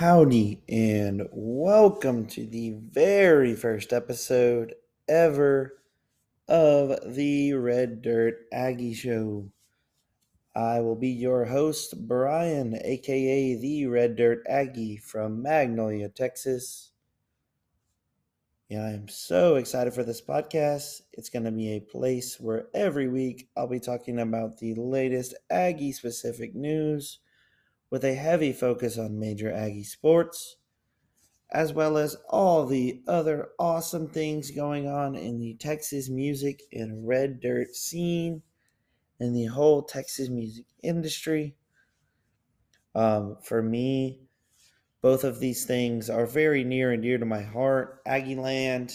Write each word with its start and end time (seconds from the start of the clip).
Howdy, 0.00 0.62
and 0.66 1.28
welcome 1.30 2.24
to 2.28 2.46
the 2.46 2.70
very 2.90 3.54
first 3.54 3.92
episode 3.92 4.72
ever 5.06 5.74
of 6.48 7.14
the 7.14 7.52
Red 7.52 8.00
Dirt 8.00 8.46
Aggie 8.50 8.94
Show. 8.94 9.50
I 10.56 10.80
will 10.80 10.96
be 10.96 11.10
your 11.10 11.44
host, 11.44 12.08
Brian, 12.08 12.80
aka 12.82 13.56
the 13.56 13.88
Red 13.88 14.16
Dirt 14.16 14.42
Aggie 14.48 14.96
from 14.96 15.42
Magnolia, 15.42 16.08
Texas. 16.08 16.92
Yeah, 18.70 18.86
I'm 18.86 19.06
so 19.06 19.56
excited 19.56 19.92
for 19.92 20.02
this 20.02 20.22
podcast. 20.22 21.02
It's 21.12 21.28
going 21.28 21.44
to 21.44 21.52
be 21.52 21.76
a 21.76 21.80
place 21.80 22.40
where 22.40 22.68
every 22.72 23.08
week 23.08 23.50
I'll 23.54 23.68
be 23.68 23.80
talking 23.80 24.18
about 24.20 24.56
the 24.56 24.74
latest 24.76 25.34
Aggie 25.50 25.92
specific 25.92 26.54
news 26.54 27.18
with 27.90 28.04
a 28.04 28.14
heavy 28.14 28.52
focus 28.52 28.96
on 28.96 29.18
major 29.18 29.52
Aggie 29.52 29.84
sports, 29.84 30.56
as 31.50 31.72
well 31.72 31.98
as 31.98 32.16
all 32.28 32.64
the 32.64 33.02
other 33.08 33.48
awesome 33.58 34.08
things 34.08 34.52
going 34.52 34.86
on 34.86 35.16
in 35.16 35.38
the 35.38 35.54
Texas 35.54 36.08
music 36.08 36.62
and 36.72 37.06
red 37.06 37.40
dirt 37.40 37.74
scene 37.74 38.42
and 39.18 39.36
the 39.36 39.46
whole 39.46 39.82
Texas 39.82 40.28
music 40.28 40.64
industry. 40.82 41.56
Um, 42.94 43.36
for 43.42 43.62
me, 43.62 44.20
both 45.02 45.24
of 45.24 45.40
these 45.40 45.64
things 45.64 46.10
are 46.10 46.26
very 46.26 46.64
near 46.64 46.92
and 46.92 47.02
dear 47.02 47.18
to 47.18 47.24
my 47.24 47.42
heart. 47.42 48.00
Aggie 48.06 48.36
land, 48.36 48.92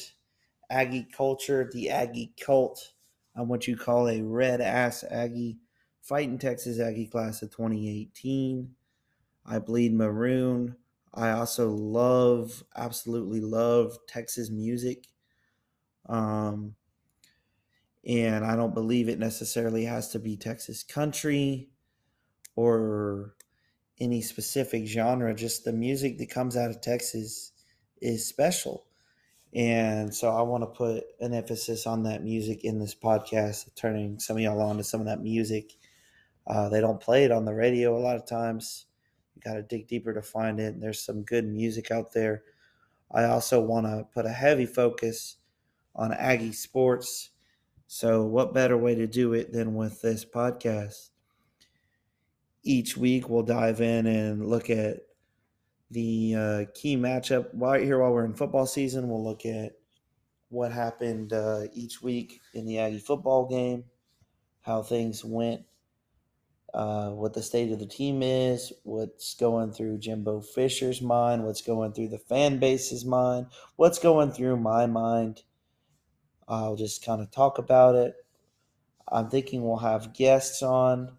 Aggie 0.69 1.07
culture, 1.15 1.69
the 1.71 1.89
Aggie 1.89 2.33
cult. 2.39 2.93
I'm 3.35 3.47
what 3.47 3.67
you 3.67 3.75
call 3.75 4.07
a 4.07 4.21
red 4.21 4.61
ass 4.61 5.03
Aggie, 5.09 5.57
fighting 6.01 6.37
Texas 6.37 6.79
Aggie 6.79 7.07
class 7.07 7.41
of 7.41 7.51
2018. 7.51 8.74
I 9.45 9.59
bleed 9.59 9.93
maroon. 9.93 10.75
I 11.13 11.31
also 11.31 11.69
love, 11.69 12.63
absolutely 12.75 13.41
love 13.41 13.97
Texas 14.07 14.49
music. 14.49 15.07
Um, 16.07 16.75
and 18.05 18.45
I 18.45 18.55
don't 18.55 18.73
believe 18.73 19.09
it 19.09 19.19
necessarily 19.19 19.85
has 19.85 20.09
to 20.09 20.19
be 20.19 20.37
Texas 20.37 20.83
country 20.83 21.69
or 22.55 23.35
any 23.99 24.21
specific 24.21 24.85
genre. 24.87 25.33
Just 25.33 25.63
the 25.63 25.73
music 25.73 26.17
that 26.17 26.29
comes 26.29 26.57
out 26.57 26.69
of 26.69 26.81
Texas 26.81 27.51
is 28.01 28.27
special. 28.27 28.85
And 29.53 30.13
so 30.13 30.29
I 30.35 30.41
want 30.41 30.63
to 30.63 30.67
put 30.67 31.05
an 31.21 31.33
emphasis 31.33 31.87
on 31.87 32.03
that 32.03 32.23
music 32.23 32.65
in 32.65 32.77
this 32.77 32.93
podcast, 32.93 33.73
turning 33.75 34.19
some 34.19 34.35
of 34.35 34.43
y'all 34.43 34.61
on 34.61 34.77
to 34.77 34.83
some 34.83 34.99
of 34.99 35.07
that 35.07 35.21
music. 35.21 35.71
Uh, 36.45 36.67
they 36.69 36.81
don't 36.81 36.99
play 36.99 37.23
it 37.23 37.31
on 37.31 37.45
the 37.45 37.53
radio 37.53 37.97
a 37.97 37.99
lot 37.99 38.17
of 38.17 38.27
times. 38.27 38.85
Got 39.45 39.53
to 39.53 39.61
dig 39.61 39.87
deeper 39.87 40.11
to 40.11 40.23
find 40.23 40.59
it. 40.59 40.73
And 40.73 40.81
There's 40.81 41.05
some 41.05 41.21
good 41.21 41.45
music 41.45 41.91
out 41.91 42.13
there. 42.13 42.43
I 43.11 43.25
also 43.25 43.61
want 43.61 43.85
to 43.85 44.07
put 44.11 44.25
a 44.25 44.31
heavy 44.31 44.65
focus 44.65 45.37
on 45.95 46.11
Aggie 46.11 46.51
sports. 46.51 47.29
So, 47.85 48.23
what 48.23 48.55
better 48.55 48.75
way 48.75 48.95
to 48.95 49.05
do 49.05 49.33
it 49.33 49.53
than 49.53 49.75
with 49.75 50.01
this 50.01 50.25
podcast? 50.25 51.09
Each 52.63 52.97
week, 52.97 53.29
we'll 53.29 53.43
dive 53.43 53.79
in 53.79 54.07
and 54.07 54.49
look 54.49 54.71
at 54.71 55.01
the 55.91 56.35
uh, 56.35 56.65
key 56.73 56.97
matchup 56.97 57.49
right 57.53 57.83
here 57.83 57.99
while 57.99 58.11
we're 58.11 58.25
in 58.25 58.33
football 58.33 58.65
season. 58.65 59.07
We'll 59.07 59.23
look 59.23 59.45
at 59.45 59.73
what 60.49 60.71
happened 60.71 61.31
uh, 61.31 61.65
each 61.73 62.01
week 62.01 62.41
in 62.55 62.65
the 62.65 62.79
Aggie 62.79 62.97
football 62.97 63.47
game, 63.47 63.83
how 64.61 64.81
things 64.81 65.23
went 65.23 65.61
uh, 66.75 67.09
what 67.11 67.33
the 67.33 67.41
state 67.41 67.71
of 67.71 67.79
the 67.79 67.85
team 67.85 68.21
is, 68.21 68.73
what's 68.83 69.33
going 69.35 69.71
through 69.71 69.97
Jimbo 69.97 70.41
Fisher's 70.41 71.01
mind, 71.01 71.45
what's 71.45 71.61
going 71.61 71.93
through 71.93 72.09
the 72.09 72.17
fan 72.17 72.59
base's 72.59 73.05
mind, 73.05 73.47
what's 73.77 73.97
going 73.97 74.29
through 74.33 74.57
my 74.57 74.85
mind. 74.85 75.43
I'll 76.49 76.75
just 76.75 77.03
kind 77.03 77.21
of 77.21 77.31
talk 77.31 77.59
about 77.59 77.95
it. 77.95 78.15
I'm 79.07 79.29
thinking 79.29 79.63
we'll 79.63 79.77
have 79.77 80.13
guests 80.13 80.61
on. 80.61 81.13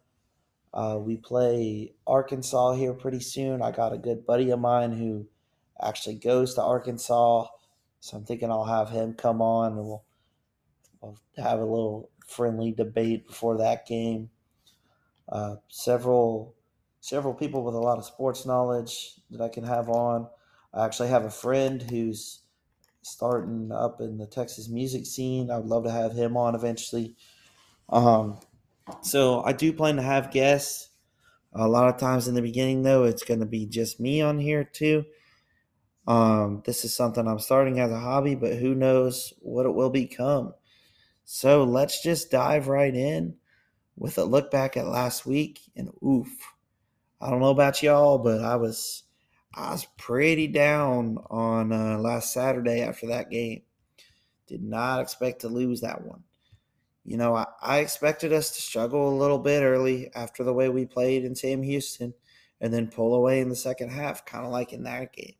Uh, 0.75 0.99
we 1.01 1.17
play 1.17 1.95
Arkansas 2.07 2.75
here 2.75 2.93
pretty 2.93 3.21
soon. 3.21 3.63
I 3.63 3.71
got 3.71 3.95
a 3.95 3.99
good 3.99 4.27
buddy 4.27 4.51
of 4.51 4.61
mine 4.61 4.93
who 4.93 5.27
actually 5.83 6.17
goes 6.17 6.53
to 6.55 6.63
Arkansas. 6.63 7.47
So 8.01 8.17
I'm 8.19 8.27
thinking 8.27 8.51
I'll 8.51 8.67
have 8.67 8.91
him 8.91 9.15
come 9.15 9.41
on 9.41 9.73
and 9.73 9.87
we'll, 9.87 10.05
we'll 11.01 11.19
have 11.39 11.61
a 11.61 11.65
little 11.65 12.11
friendly 12.27 12.73
debate 12.73 13.27
before 13.27 13.57
that 13.57 13.87
game 13.87 14.29
uh, 15.29 15.57
several 15.69 16.55
several 17.01 17.35
people 17.35 17.63
with 17.63 17.75
a 17.75 17.79
lot 17.79 17.99
of 17.99 18.05
sports 18.05 18.47
knowledge 18.47 19.15
that 19.31 19.41
I 19.41 19.49
can 19.49 19.65
have 19.65 19.89
on. 19.89 20.29
I 20.75 20.85
actually 20.85 21.09
have 21.09 21.25
a 21.25 21.31
friend 21.31 21.81
who's 21.83 22.41
starting 23.03 23.71
up 23.71 24.01
in 24.01 24.19
the 24.19 24.27
Texas 24.27 24.69
music 24.69 25.07
scene. 25.07 25.51
I 25.51 25.59
would 25.59 25.67
love 25.67 25.85
to 25.85 25.91
have 25.91 26.13
him 26.13 26.37
on 26.37 26.55
eventually. 26.57 27.15
Um, 27.89 28.41
so 29.03 29.43
I 29.45 29.53
do 29.53 29.73
plan 29.73 29.97
to 29.97 30.03
have 30.03 30.33
guests. 30.33 30.91
A 31.53 31.69
lot 31.69 31.89
of 31.89 31.99
times 31.99 32.29
in 32.29 32.35
the 32.35 32.43
beginning, 32.43 32.83
though, 32.83 33.05
it's 33.05 33.25
going 33.25 33.41
to 33.41 33.47
be 33.47 33.67
just 33.67 34.01
me 34.01 34.21
on 34.21 34.39
here 34.39 34.65
too. 34.65 35.05
Um, 36.07 36.63
this 36.67 36.85
is 36.85 36.95
something 36.95 37.27
I'm 37.27 37.39
starting 37.39 37.81
as 37.81 37.91
a 37.91 37.99
hobby, 37.99 38.35
but 38.35 38.55
who 38.55 38.75
knows 38.75 39.33
what 39.41 39.67
it 39.67 39.75
will 39.75 39.91
become. 39.91 40.55
So 41.25 41.65
let's 41.65 42.03
just 42.03 42.31
dive 42.31 42.69
right 42.69 42.95
in 42.95 43.37
with 43.97 44.19
a 44.19 44.25
look 44.25 44.51
back 44.51 44.77
at 44.77 44.87
last 44.87 45.27
week 45.27 45.61
and 45.75 45.91
oof. 46.05 46.29
I 47.21 47.31
don't 47.31 47.41
know 47.41 47.51
about 47.51 47.83
y'all, 47.83 48.19
but 48.19 48.43
I 48.43 48.57
was 48.57 49.05
I 49.55 49.73
was 49.73 49.87
pretty 49.97 50.49
down 50.49 51.19
on 51.31 51.73
uh, 51.73 51.99
last 51.99 52.33
Saturday 52.33 52.83
after 52.83 53.07
that 53.09 53.31
game. 53.31 53.63
Did 54.47 54.63
not 54.63 55.01
expect 55.01 55.41
to 55.41 55.49
lose 55.49 55.81
that 55.81 56.05
one. 56.05 56.23
You 57.05 57.17
know, 57.17 57.35
I, 57.35 57.47
I 57.63 57.79
expected 57.79 58.33
us 58.33 58.51
to 58.51 58.63
struggle 58.63 59.09
a 59.09 59.19
little 59.19 59.39
bit 59.39 59.63
early 59.63 60.11
after 60.15 60.45
the 60.45 60.53
way 60.53 60.69
we 60.69 60.85
played 60.85 61.25
in 61.25 61.35
Sam 61.35 61.63
Houston 61.63 62.13
and 62.61 62.73
then 62.73 62.89
pull 62.89 63.15
away 63.15 63.41
in 63.41 63.49
the 63.49 63.57
second 63.57 63.91
half, 63.91 64.27
kind 64.27 64.45
of 64.45 64.53
like 64.53 64.73
in 64.73 64.83
that 64.85 65.13
game. 65.13 65.35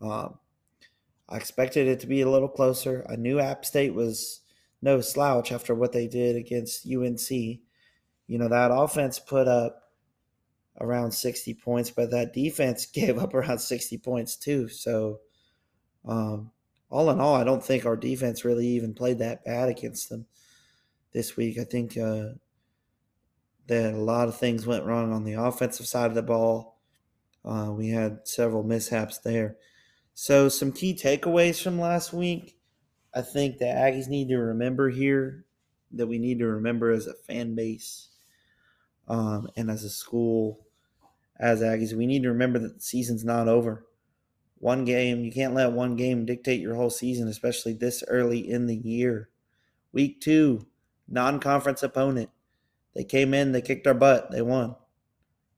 Um, 0.00 0.38
I 1.28 1.36
expected 1.36 1.86
it 1.86 2.00
to 2.00 2.06
be 2.06 2.20
a 2.20 2.30
little 2.30 2.48
closer. 2.48 3.06
I 3.10 3.16
knew 3.16 3.40
App 3.40 3.64
State 3.64 3.94
was 3.94 4.40
no 4.82 5.00
slouch 5.00 5.52
after 5.52 5.74
what 5.74 5.92
they 5.92 6.06
did 6.06 6.36
against 6.36 6.86
UNC 6.86 7.60
you 8.26 8.38
know, 8.38 8.48
that 8.48 8.70
offense 8.72 9.18
put 9.18 9.48
up 9.48 9.84
around 10.80 11.12
60 11.12 11.54
points, 11.54 11.90
but 11.90 12.10
that 12.10 12.32
defense 12.32 12.86
gave 12.92 13.18
up 13.18 13.34
around 13.34 13.58
60 13.58 13.98
points 13.98 14.36
too. 14.36 14.68
So, 14.68 15.20
um, 16.06 16.50
all 16.90 17.10
in 17.10 17.20
all, 17.20 17.34
I 17.34 17.44
don't 17.44 17.64
think 17.64 17.86
our 17.86 17.96
defense 17.96 18.44
really 18.44 18.68
even 18.68 18.94
played 18.94 19.18
that 19.18 19.44
bad 19.44 19.68
against 19.68 20.08
them 20.08 20.26
this 21.12 21.36
week. 21.36 21.58
I 21.58 21.64
think 21.64 21.96
uh, 21.96 22.34
that 23.66 23.94
a 23.94 23.98
lot 23.98 24.28
of 24.28 24.36
things 24.36 24.66
went 24.66 24.84
wrong 24.84 25.12
on 25.12 25.24
the 25.24 25.32
offensive 25.32 25.86
side 25.86 26.06
of 26.06 26.14
the 26.14 26.22
ball. 26.22 26.78
Uh, 27.44 27.70
we 27.72 27.88
had 27.88 28.20
several 28.24 28.62
mishaps 28.62 29.18
there. 29.18 29.56
So, 30.14 30.48
some 30.48 30.72
key 30.72 30.94
takeaways 30.94 31.60
from 31.60 31.80
last 31.80 32.12
week. 32.12 32.56
I 33.12 33.22
think 33.22 33.58
the 33.58 33.64
Aggies 33.64 34.08
need 34.08 34.28
to 34.28 34.36
remember 34.36 34.90
here 34.90 35.44
that 35.92 36.06
we 36.06 36.18
need 36.18 36.38
to 36.40 36.46
remember 36.46 36.90
as 36.90 37.06
a 37.06 37.14
fan 37.14 37.54
base 37.54 38.10
um, 39.08 39.48
and 39.56 39.70
as 39.70 39.84
a 39.84 39.90
school, 39.90 40.66
as 41.38 41.60
Aggies, 41.60 41.92
we 41.92 42.06
need 42.06 42.22
to 42.22 42.30
remember 42.30 42.58
that 42.58 42.76
the 42.76 42.80
season's 42.80 43.24
not 43.24 43.48
over. 43.48 43.84
One 44.58 44.84
game, 44.84 45.24
you 45.24 45.32
can't 45.32 45.54
let 45.54 45.72
one 45.72 45.96
game 45.96 46.24
dictate 46.24 46.60
your 46.60 46.74
whole 46.74 46.90
season, 46.90 47.28
especially 47.28 47.74
this 47.74 48.02
early 48.08 48.48
in 48.48 48.66
the 48.66 48.76
year. 48.76 49.28
Week 49.92 50.20
two, 50.20 50.66
non 51.08 51.38
conference 51.38 51.82
opponent. 51.82 52.30
They 52.94 53.04
came 53.04 53.34
in, 53.34 53.52
they 53.52 53.60
kicked 53.60 53.86
our 53.86 53.94
butt, 53.94 54.30
they 54.30 54.42
won. 54.42 54.76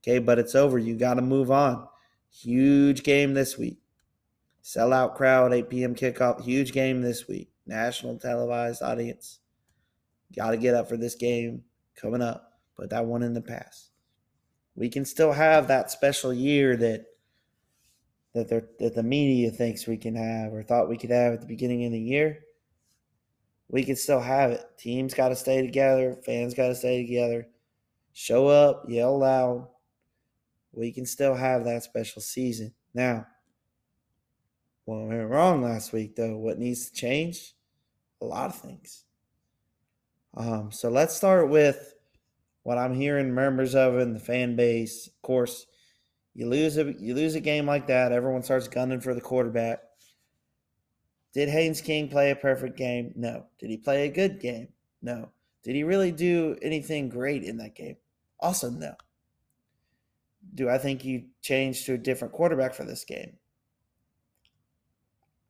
Okay, 0.03 0.19
but 0.19 0.39
it's 0.39 0.55
over. 0.55 0.79
You 0.79 0.97
got 0.97 1.15
to 1.15 1.23
move 1.23 1.51
on. 1.51 1.87
Huge 2.31 3.03
game 3.03 3.35
this 3.35 3.59
week. 3.59 3.79
Sellout 4.63 5.15
crowd, 5.15 5.53
8 5.53 5.71
p.m. 5.71 5.95
kickoff. 5.95 6.43
Huge 6.43 6.73
game 6.73 7.03
this 7.03 7.29
week. 7.29 7.51
National 7.67 8.19
televised 8.19 8.83
audience. 8.83 9.41
Got 10.35 10.51
to 10.51 10.57
get 10.57 10.75
up 10.75 10.89
for 10.89 10.97
this 10.97 11.15
game 11.15 11.63
coming 11.95 12.23
up 12.23 12.56
put 12.77 12.91
that 12.91 13.07
one 13.07 13.23
in 13.23 13.35
the 13.35 13.41
past. 13.41 13.91
We 14.75 14.89
can 14.89 15.05
still 15.05 15.33
have 15.33 15.69
that 15.69 15.91
special 15.91 16.33
year 16.33 16.77
that 16.77 17.07
that 18.35 18.79
that 18.79 18.95
the 18.95 19.03
media 19.03 19.51
thinks 19.51 19.87
we 19.87 19.97
can 19.97 20.15
have 20.15 20.53
or 20.53 20.63
thought 20.63 20.89
we 20.89 20.99
could 20.99 21.11
have 21.11 21.33
at 21.33 21.41
the 21.41 21.47
beginning 21.47 21.87
of 21.87 21.93
the 21.93 22.01
year. 22.01 22.41
We 23.69 23.83
can 23.85 23.97
still 23.97 24.21
have 24.21 24.53
it. 24.53 24.63
Teams 24.79 25.15
got 25.15 25.31
to 25.31 25.37
stay 25.37 25.63
together. 25.63 26.17
Fans 26.25 26.55
got 26.55 26.69
to 26.69 26.75
stay 26.75 27.05
together. 27.05 27.49
Show 28.13 28.47
up, 28.47 28.85
yell 28.89 29.19
loud. 29.19 29.69
We 30.73 30.93
can 30.93 31.07
still 31.07 31.35
have 31.35 31.65
that 31.65 31.83
special 31.83 32.23
season. 32.23 32.75
Now, 32.95 33.27
well, 34.85 35.03
we 35.03 35.17
went 35.17 35.31
wrong 35.31 35.63
last 35.63 35.93
week, 35.93 36.15
though. 36.15 36.37
What 36.37 36.59
needs 36.59 36.89
to 36.89 36.95
change? 36.95 37.55
A 38.21 38.25
lot 38.25 38.51
of 38.51 38.57
things. 38.57 39.05
Um, 40.37 40.71
so 40.71 40.91
let's 40.91 41.17
start 41.17 41.49
with 41.49 41.96
what 42.67 42.79
I'm 42.79 42.95
hearing 42.95 43.33
murmurs 43.33 43.77
of 43.77 43.97
in 44.01 44.13
the 44.13 44.19
fan 44.19 44.57
base. 44.57 45.07
Of 45.07 45.23
course, 45.23 45.67
You 46.35 46.49
lose 46.49 46.77
a 46.79 46.95
you 46.99 47.15
lose 47.15 47.37
a 47.37 47.41
game 47.41 47.67
like 47.67 47.87
that, 47.89 48.13
everyone 48.13 48.43
starts 48.43 48.69
gunning 48.69 49.01
for 49.01 49.15
the 49.15 49.21
quarterback. 49.21 49.83
Did 51.33 51.49
Haynes 51.49 51.81
King 51.81 52.09
play 52.09 52.33
a 52.33 52.37
perfect 52.37 52.77
game? 52.77 53.13
No. 53.15 53.47
Did 53.61 53.71
he 53.71 53.77
play 53.77 54.07
a 54.07 54.13
good 54.13 54.41
game? 54.41 54.69
No. 55.03 55.31
Did 55.63 55.77
he 55.77 55.85
really 55.85 56.13
do 56.13 56.57
anything 56.63 57.09
great 57.09 57.45
in 57.45 57.59
that 57.59 57.77
game? 57.77 57.99
Also, 58.41 58.71
no. 58.71 58.95
Do 60.55 60.69
I 60.69 60.79
think 60.79 61.05
you 61.05 61.27
change 61.43 61.85
to 61.85 61.95
a 61.95 61.99
different 61.99 62.35
quarterback 62.35 62.75
for 62.75 62.85
this 62.85 63.05
game? 63.05 63.39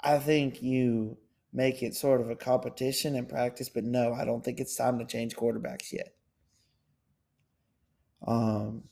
I 0.00 0.18
think 0.18 0.62
you 0.62 1.18
make 1.52 1.82
it 1.82 1.94
sort 1.94 2.20
of 2.20 2.30
a 2.30 2.36
competition 2.36 3.16
in 3.16 3.26
practice, 3.26 3.68
but 3.70 3.84
no, 3.84 4.12
I 4.12 4.24
don't 4.24 4.44
think 4.44 4.60
it's 4.60 4.76
time 4.76 4.98
to 4.98 5.06
change 5.06 5.36
quarterbacks 5.36 5.92
yet. 5.92 6.15
Um, 8.24 8.84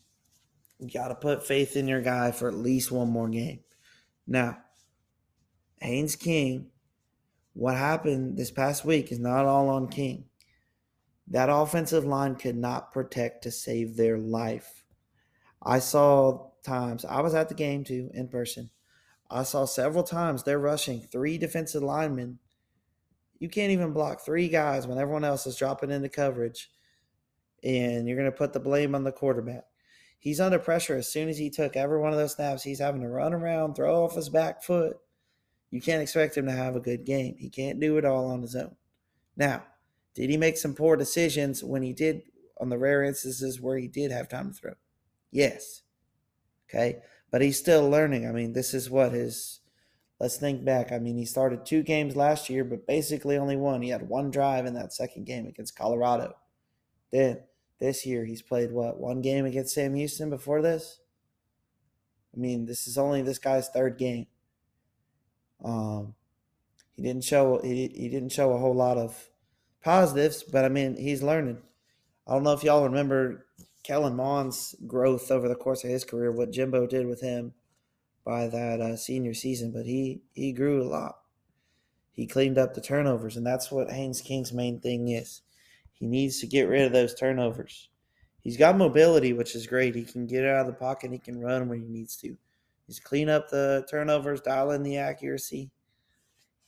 you 0.79 0.91
got 0.91 1.09
to 1.09 1.15
put 1.15 1.47
faith 1.47 1.77
in 1.77 1.87
your 1.87 2.03
guy 2.03 2.33
for 2.33 2.49
at 2.49 2.55
least 2.55 2.91
one 2.91 3.09
more 3.09 3.29
game. 3.29 3.61
Now, 4.27 4.59
Haynes 5.81 6.17
King, 6.17 6.71
what 7.53 7.77
happened 7.77 8.37
this 8.37 8.51
past 8.51 8.85
week 8.85 9.13
is 9.13 9.19
not 9.19 9.47
all 9.47 9.69
on 9.69 9.89
King. 9.89 10.25
That 11.29 11.49
offensive 11.51 12.05
line 12.05 12.35
could 12.35 12.57
not 12.57 12.93
protect 12.93 13.45
to 13.45 13.51
save 13.51 13.97
their 13.97 14.19
life. 14.19 14.85
I 15.63 15.79
saw 15.79 16.51
times, 16.63 17.05
I 17.05 17.21
was 17.21 17.35
at 17.35 17.49
the 17.49 17.55
game 17.55 17.85
too 17.85 18.11
in 18.13 18.29
person. 18.29 18.71
I 19.31 19.43
saw 19.45 19.65
several 19.65 20.05
times 20.05 20.43
they're 20.43 20.59
rushing 20.59 21.01
three 21.01 21.39
defensive 21.39 21.83
linemen. 21.83 22.39
You 23.39 23.49
can't 23.49 23.73
even 23.73 23.93
block 23.93 24.25
three 24.25 24.49
guys 24.49 24.87
when 24.87 24.99
everyone 24.99 25.25
else 25.25 25.47
is 25.47 25.57
dropping 25.57 25.91
into 25.91 26.09
coverage, 26.09 26.71
and 27.65 28.07
you're 28.07 28.17
going 28.17 28.31
to 28.31 28.37
put 28.37 28.53
the 28.53 28.61
blame 28.61 28.95
on 28.95 29.05
the 29.05 29.13
quarterback. 29.13 29.65
He's 30.19 30.41
under 30.41 30.59
pressure 30.59 30.97
as 30.97 31.11
soon 31.11 31.29
as 31.29 31.39
he 31.39 31.51
took 31.51 31.77
every 31.77 31.99
one 31.99 32.13
of 32.13 32.19
those 32.19 32.35
snaps. 32.35 32.63
He's 32.63 32.79
having 32.79 33.01
to 33.01 33.09
run 33.09 33.35
around, 33.35 33.75
throw 33.75 34.05
off 34.05 34.15
his 34.15 34.29
back 34.29 34.63
foot. 34.63 34.97
You 35.71 35.81
can't 35.81 36.03
expect 36.03 36.37
him 36.37 36.47
to 36.47 36.53
have 36.53 36.77
a 36.77 36.81
good 36.81 37.05
game. 37.05 37.37
He 37.39 37.51
can't 37.51 37.81
do 37.81 37.99
it 37.99 38.05
all 38.05 38.31
on 38.31 38.43
his 38.43 38.55
own. 38.55 38.77
Now, 39.37 39.65
did 40.15 40.31
he 40.31 40.37
make 40.37 40.57
some 40.57 40.75
poor 40.75 40.97
decisions 40.97 41.65
when 41.65 41.83
he 41.83 41.93
did 41.93 42.23
on 42.61 42.69
the 42.69 42.79
rare 42.79 43.03
instances 43.03 43.61
where 43.61 43.77
he 43.77 43.89
did 43.89 44.13
have 44.13 44.29
time 44.29 44.53
to 44.53 44.55
throw? 44.55 44.75
Yes. 45.31 45.83
Okay. 46.71 47.01
But 47.31 47.43
he's 47.43 47.59
still 47.59 47.91
learning. 47.91 48.29
I 48.29 48.33
mean, 48.33 48.53
this 48.53 48.73
is 48.73 48.89
what 48.89 49.13
his 49.13 49.61
let's 50.21 50.37
think 50.37 50.65
back. 50.65 50.93
I 50.93 50.99
mean, 50.99 51.19
he 51.19 51.25
started 51.25 51.67
two 51.67 51.83
games 51.83 52.15
last 52.15 52.49
year, 52.49 52.65
but 52.65 52.87
basically 52.87 53.37
only 53.37 53.57
one. 53.57 53.83
He 53.83 53.89
had 53.89 54.09
one 54.09 54.31
drive 54.31 54.67
in 54.67 54.75
that 54.75 54.93
second 54.93 55.27
game 55.27 55.47
against 55.47 55.77
Colorado. 55.77 56.35
Then 57.11 57.41
this 57.85 58.07
year 58.07 58.25
he's 58.25 58.43
played 58.43 58.73
what, 58.73 58.99
one 58.99 59.21
game 59.21 59.45
against 59.45 59.75
Sam 59.75 59.95
Houston 59.95 60.31
before 60.31 60.63
this? 60.63 61.01
I 62.35 62.41
mean, 62.41 62.67
this 62.67 62.87
is 62.87 62.99
only 62.99 63.23
this 63.23 63.39
guy's 63.39 63.69
third 63.69 63.99
game. 63.99 64.27
Um 65.63 66.15
he 66.97 67.03
didn't 67.03 67.25
show 67.25 67.61
he, 67.63 67.89
he 67.95 68.09
didn't 68.09 68.33
show 68.33 68.53
a 68.53 68.59
whole 68.59 68.75
lot 68.75 68.97
of 68.97 69.29
positives, 69.83 70.43
but 70.43 70.65
I 70.65 70.69
mean, 70.69 70.97
he's 70.97 71.23
learning. 71.23 71.59
I 72.27 72.33
don't 72.33 72.43
know 72.43 72.53
if 72.53 72.65
y'all 72.65 72.85
remember 72.85 73.47
Kellen 73.83 74.17
Mond's 74.17 74.75
growth 74.87 75.31
over 75.31 75.49
the 75.49 75.55
course 75.55 75.85
of 75.85 75.91
his 75.91 76.05
career, 76.05 76.33
what 76.33 76.53
Jimbo 76.53 76.87
did 76.87 77.07
with 77.07 77.21
him 77.21 77.53
by 78.25 78.47
that 78.49 78.81
uh, 78.81 78.97
senior 78.97 79.35
season, 79.35 79.71
but 79.73 79.85
he 79.85 80.23
he 80.33 80.53
grew 80.53 80.83
a 80.83 80.89
lot. 80.89 81.17
He 82.13 82.27
cleaned 82.27 82.59
up 82.59 82.75
the 82.75 82.81
turnovers, 82.81 83.37
and 83.37 83.47
that's 83.47 83.71
what 83.71 83.91
Haynes 83.91 84.21
King's 84.21 84.53
main 84.53 84.81
thing 84.81 85.09
is. 85.09 85.43
He 85.95 86.07
needs 86.07 86.41
to 86.41 86.47
get 86.47 86.69
rid 86.69 86.83
of 86.83 86.93
those 86.93 87.15
turnovers. 87.15 87.89
He's 88.41 88.57
got 88.59 88.77
mobility, 88.77 89.33
which 89.33 89.55
is 89.55 89.67
great. 89.67 89.95
He 89.95 90.05
can 90.05 90.27
get 90.27 90.45
out 90.45 90.61
of 90.61 90.67
the 90.67 90.73
pocket. 90.75 91.11
He 91.11 91.19
can 91.19 91.41
run 91.41 91.69
when 91.69 91.81
he 91.81 91.89
needs 91.89 92.17
to. 92.17 92.37
He's 92.87 93.01
clean 93.01 93.31
up 93.31 93.49
the 93.49 93.87
turnovers, 93.91 94.43
dial 94.43 94.73
in 94.73 94.83
the 94.83 94.99
accuracy. 94.99 95.71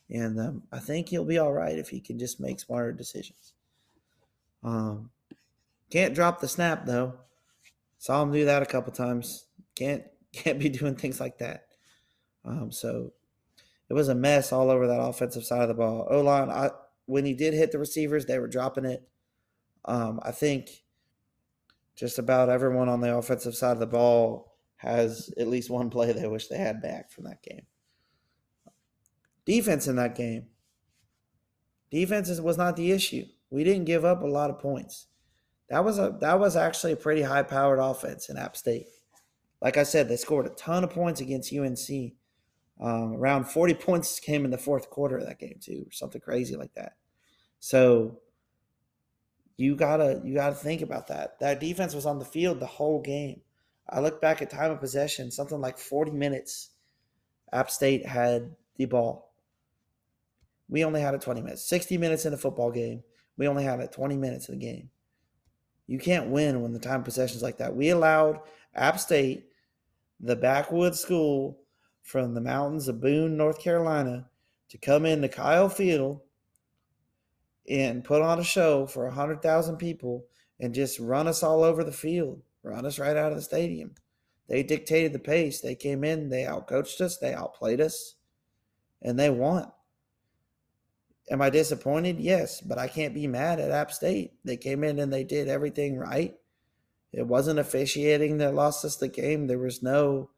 And 0.08 0.40
um, 0.40 0.62
I 0.72 0.78
think 0.78 1.08
he'll 1.08 1.24
be 1.24 1.38
all 1.38 1.52
right 1.52 1.78
if 1.78 1.88
he 1.88 2.00
can 2.00 2.18
just 2.18 2.40
make 2.40 2.60
smarter 2.60 2.92
decisions. 2.92 3.52
Um, 4.62 5.10
can't 5.90 6.14
drop 6.14 6.40
the 6.40 6.48
snap 6.48 6.86
though. 6.86 7.14
Saw 7.98 8.22
him 8.22 8.32
do 8.32 8.44
that 8.44 8.62
a 8.62 8.66
couple 8.66 8.92
times. 8.92 9.46
Can't 9.74 10.04
can't 10.32 10.58
be 10.58 10.68
doing 10.68 10.96
things 10.96 11.20
like 11.20 11.38
that. 11.38 11.66
Um, 12.44 12.70
so 12.70 13.12
it 13.88 13.94
was 13.94 14.08
a 14.08 14.14
mess 14.14 14.52
all 14.52 14.70
over 14.70 14.86
that 14.86 15.00
offensive 15.00 15.44
side 15.44 15.62
of 15.62 15.68
the 15.68 15.74
ball. 15.74 16.06
O 16.10 16.20
line, 16.20 16.70
when 17.06 17.24
he 17.24 17.34
did 17.34 17.54
hit 17.54 17.72
the 17.72 17.78
receivers, 17.78 18.26
they 18.26 18.38
were 18.38 18.48
dropping 18.48 18.84
it. 18.84 19.06
Um, 19.86 20.20
I 20.22 20.32
think 20.32 20.82
just 21.94 22.18
about 22.18 22.48
everyone 22.48 22.88
on 22.88 23.00
the 23.00 23.16
offensive 23.16 23.54
side 23.54 23.72
of 23.72 23.78
the 23.78 23.86
ball 23.86 24.56
has 24.76 25.32
at 25.38 25.48
least 25.48 25.70
one 25.70 25.88
play 25.88 26.12
they 26.12 26.28
wish 26.28 26.48
they 26.48 26.58
had 26.58 26.82
back 26.82 27.10
from 27.10 27.24
that 27.24 27.42
game. 27.42 27.62
Defense 29.46 29.86
in 29.86 29.96
that 29.96 30.14
game. 30.14 30.46
Defense 31.90 32.40
was 32.40 32.58
not 32.58 32.76
the 32.76 32.90
issue. 32.90 33.24
We 33.48 33.64
didn't 33.64 33.84
give 33.84 34.04
up 34.04 34.22
a 34.22 34.26
lot 34.26 34.50
of 34.50 34.58
points. 34.58 35.06
That 35.70 35.84
was 35.84 35.98
a 35.98 36.16
that 36.20 36.38
was 36.38 36.56
actually 36.56 36.92
a 36.92 36.96
pretty 36.96 37.22
high 37.22 37.42
powered 37.42 37.78
offense 37.78 38.28
in 38.28 38.36
App 38.36 38.56
State. 38.56 38.86
Like 39.62 39.76
I 39.76 39.84
said, 39.84 40.08
they 40.08 40.16
scored 40.16 40.46
a 40.46 40.50
ton 40.50 40.84
of 40.84 40.90
points 40.90 41.20
against 41.20 41.52
UNC. 41.52 42.12
Um, 42.78 43.14
around 43.14 43.44
40 43.44 43.74
points 43.74 44.20
came 44.20 44.44
in 44.44 44.50
the 44.50 44.58
fourth 44.58 44.90
quarter 44.90 45.16
of 45.16 45.26
that 45.26 45.38
game 45.38 45.58
too, 45.60 45.84
or 45.88 45.92
something 45.92 46.20
crazy 46.20 46.56
like 46.56 46.74
that. 46.74 46.96
So 47.58 48.18
you 49.56 49.76
gotta 49.76 50.20
you 50.24 50.34
gotta 50.34 50.54
think 50.54 50.82
about 50.82 51.08
that. 51.08 51.38
That 51.40 51.60
defense 51.60 51.94
was 51.94 52.06
on 52.06 52.18
the 52.18 52.24
field 52.24 52.60
the 52.60 52.66
whole 52.66 53.00
game. 53.00 53.40
I 53.88 54.00
look 54.00 54.20
back 54.20 54.42
at 54.42 54.50
time 54.50 54.72
of 54.72 54.80
possession, 54.80 55.30
something 55.30 55.60
like 55.60 55.78
40 55.78 56.10
minutes. 56.10 56.70
App 57.52 57.70
State 57.70 58.04
had 58.04 58.56
the 58.76 58.86
ball 58.86 59.26
we 60.68 60.84
only 60.84 61.00
had 61.00 61.14
it 61.14 61.20
20 61.20 61.42
minutes. 61.42 61.62
60 61.68 61.98
minutes 61.98 62.26
in 62.26 62.32
a 62.32 62.36
football 62.36 62.70
game. 62.70 63.02
We 63.36 63.48
only 63.48 63.64
had 63.64 63.80
it 63.80 63.92
20 63.92 64.16
minutes 64.16 64.48
in 64.48 64.58
the 64.58 64.64
game. 64.64 64.90
You 65.86 65.98
can't 65.98 66.30
win 66.30 66.62
when 66.62 66.72
the 66.72 66.78
time 66.78 67.04
possessions 67.04 67.42
like 67.42 67.58
that. 67.58 67.76
We 67.76 67.90
allowed 67.90 68.40
App 68.74 68.98
State, 68.98 69.46
the 70.18 70.34
backwoods 70.34 70.98
school 70.98 71.60
from 72.02 72.34
the 72.34 72.40
mountains 72.40 72.88
of 72.88 73.00
Boone, 73.00 73.36
North 73.36 73.60
Carolina, 73.60 74.28
to 74.70 74.78
come 74.78 75.06
into 75.06 75.28
Kyle 75.28 75.68
Field 75.68 76.20
and 77.68 78.04
put 78.04 78.22
on 78.22 78.38
a 78.38 78.44
show 78.44 78.86
for 78.86 79.04
100,000 79.06 79.76
people 79.76 80.26
and 80.60 80.74
just 80.74 80.98
run 80.98 81.26
us 81.26 81.42
all 81.42 81.62
over 81.62 81.84
the 81.84 81.92
field, 81.92 82.42
run 82.62 82.86
us 82.86 82.98
right 82.98 83.16
out 83.16 83.32
of 83.32 83.38
the 83.38 83.42
stadium. 83.42 83.94
They 84.48 84.62
dictated 84.62 85.12
the 85.12 85.18
pace. 85.18 85.60
They 85.60 85.74
came 85.74 86.04
in, 86.04 86.28
they 86.28 86.42
outcoached 86.44 87.00
us, 87.00 87.16
they 87.18 87.34
outplayed 87.34 87.80
us, 87.80 88.14
and 89.02 89.18
they 89.18 89.30
won. 89.30 89.70
Am 91.28 91.42
I 91.42 91.50
disappointed? 91.50 92.20
Yes, 92.20 92.60
but 92.60 92.78
I 92.78 92.86
can't 92.86 93.14
be 93.14 93.26
mad 93.26 93.58
at 93.58 93.72
App 93.72 93.92
State. 93.92 94.34
They 94.44 94.56
came 94.56 94.84
in 94.84 95.00
and 95.00 95.12
they 95.12 95.24
did 95.24 95.48
everything 95.48 95.98
right. 95.98 96.36
It 97.12 97.26
wasn't 97.26 97.58
officiating 97.58 98.38
that 98.38 98.54
lost 98.54 98.84
us 98.84 98.96
the 98.96 99.08
game. 99.08 99.46
There 99.46 99.58
was 99.58 99.82
no, 99.82 100.30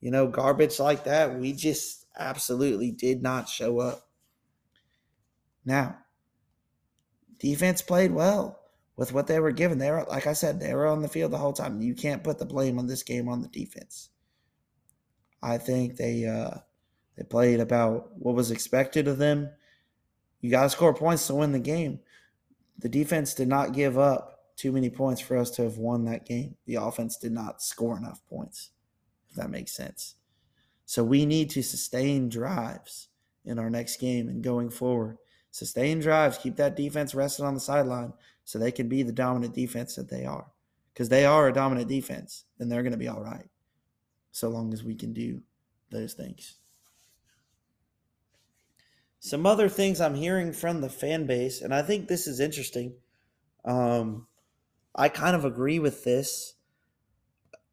you 0.00 0.10
know, 0.10 0.26
garbage 0.26 0.80
like 0.80 1.04
that. 1.04 1.38
We 1.38 1.52
just 1.52 2.06
absolutely 2.18 2.90
did 2.90 3.22
not 3.22 3.48
show 3.48 3.78
up. 3.78 4.08
Now, 5.64 5.98
defense 7.50 7.82
played 7.82 8.12
well 8.12 8.60
with 8.96 9.12
what 9.12 9.26
they 9.26 9.40
were 9.40 9.52
given. 9.52 9.78
They 9.78 9.90
were, 9.90 10.04
like 10.04 10.26
I 10.26 10.32
said, 10.32 10.60
they 10.60 10.74
were 10.74 10.86
on 10.86 11.02
the 11.02 11.08
field 11.08 11.32
the 11.32 11.38
whole 11.38 11.52
time. 11.52 11.80
You 11.80 11.94
can't 11.94 12.24
put 12.24 12.38
the 12.38 12.46
blame 12.46 12.78
on 12.78 12.86
this 12.86 13.02
game 13.02 13.28
on 13.28 13.42
the 13.42 13.48
defense. 13.48 14.10
I 15.42 15.58
think 15.58 15.96
they 15.96 16.26
uh, 16.26 16.58
they 17.16 17.24
played 17.24 17.60
about 17.60 18.10
what 18.16 18.34
was 18.34 18.50
expected 18.50 19.08
of 19.08 19.18
them 19.18 19.50
you 20.44 20.50
got 20.50 20.64
to 20.64 20.68
score 20.68 20.92
points 20.92 21.26
to 21.28 21.34
win 21.34 21.52
the 21.52 21.58
game. 21.58 22.00
The 22.78 22.90
defense 22.90 23.32
did 23.32 23.48
not 23.48 23.72
give 23.72 23.96
up 23.96 24.54
too 24.56 24.72
many 24.72 24.90
points 24.90 25.18
for 25.18 25.38
us 25.38 25.48
to 25.52 25.62
have 25.62 25.78
won 25.78 26.04
that 26.04 26.26
game. 26.26 26.56
The 26.66 26.74
offense 26.74 27.16
did 27.16 27.32
not 27.32 27.62
score 27.62 27.96
enough 27.96 28.20
points, 28.28 28.68
if 29.30 29.36
that 29.36 29.48
makes 29.48 29.72
sense. 29.72 30.16
So 30.84 31.02
we 31.02 31.24
need 31.24 31.48
to 31.48 31.62
sustain 31.62 32.28
drives 32.28 33.08
in 33.46 33.58
our 33.58 33.70
next 33.70 33.98
game 33.98 34.28
and 34.28 34.44
going 34.44 34.68
forward. 34.68 35.16
Sustain 35.54 36.00
drives, 36.00 36.36
keep 36.36 36.56
that 36.56 36.74
defense 36.74 37.14
rested 37.14 37.44
on 37.44 37.54
the 37.54 37.60
sideline 37.60 38.12
so 38.44 38.58
they 38.58 38.72
can 38.72 38.88
be 38.88 39.04
the 39.04 39.12
dominant 39.12 39.54
defense 39.54 39.94
that 39.94 40.10
they 40.10 40.24
are. 40.24 40.46
Because 40.92 41.10
they 41.10 41.24
are 41.24 41.46
a 41.46 41.52
dominant 41.52 41.88
defense, 41.88 42.46
and 42.58 42.68
they're 42.68 42.82
going 42.82 42.90
to 42.90 42.98
be 42.98 43.06
all 43.06 43.22
right 43.22 43.46
so 44.32 44.48
long 44.48 44.72
as 44.72 44.82
we 44.82 44.96
can 44.96 45.12
do 45.12 45.42
those 45.92 46.14
things. 46.14 46.56
Some 49.20 49.46
other 49.46 49.68
things 49.68 50.00
I'm 50.00 50.16
hearing 50.16 50.52
from 50.52 50.80
the 50.80 50.88
fan 50.88 51.24
base, 51.24 51.60
and 51.60 51.72
I 51.72 51.82
think 51.82 52.08
this 52.08 52.26
is 52.26 52.40
interesting. 52.40 52.94
Um, 53.64 54.26
I 54.92 55.08
kind 55.08 55.36
of 55.36 55.44
agree 55.44 55.78
with 55.78 56.02
this. 56.02 56.54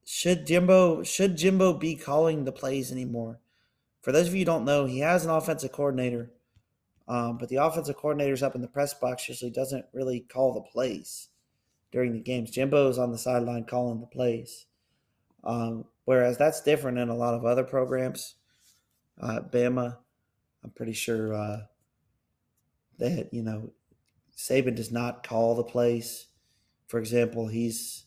Should 0.05 0.45
Jimbo 0.45 1.01
should 1.01 1.35
Jimbo 1.35 1.73
be 1.73 1.95
calling 1.95 2.45
the 2.45 2.51
plays 2.51 2.91
anymore? 2.91 3.39
For 4.03 4.11
those 4.11 4.27
of 4.27 4.35
you 4.35 4.41
who 4.41 4.45
don't 4.45 4.65
know, 4.65 4.85
he 4.85 4.99
has 4.99 5.25
an 5.25 5.31
offensive 5.31 5.71
coordinator, 5.71 6.29
um, 7.11 7.37
but 7.37 7.49
the 7.49 7.57
offensive 7.57 7.97
coordinator's 7.97 8.43
up 8.43 8.55
in 8.55 8.61
the 8.61 8.67
press 8.67 8.93
box 8.93 9.27
usually 9.27 9.51
doesn't 9.51 9.85
really 9.93 10.21
call 10.21 10.53
the 10.53 10.61
plays 10.61 11.27
during 11.91 12.13
the 12.13 12.19
games. 12.19 12.51
Jimbo's 12.51 12.97
on 12.97 13.11
the 13.11 13.17
sideline 13.17 13.65
calling 13.65 13.99
the 13.99 14.07
plays. 14.07 14.65
Um, 15.43 15.85
Whereas 16.05 16.37
that's 16.37 16.61
different 16.61 16.97
in 16.97 17.09
a 17.09 17.15
lot 17.15 17.35
of 17.35 17.45
other 17.45 17.63
programs. 17.63 18.35
Uh, 19.21 19.39
Bama, 19.41 19.97
I'm 20.63 20.71
pretty 20.71 20.93
sure 20.93 21.33
uh, 21.33 21.61
that, 22.97 23.33
you 23.33 23.43
know, 23.43 23.71
Saban 24.35 24.75
does 24.75 24.91
not 24.91 25.25
call 25.25 25.55
the 25.55 25.63
plays. 25.63 26.27
For 26.87 26.99
example, 26.99 27.47
he's 27.47 28.05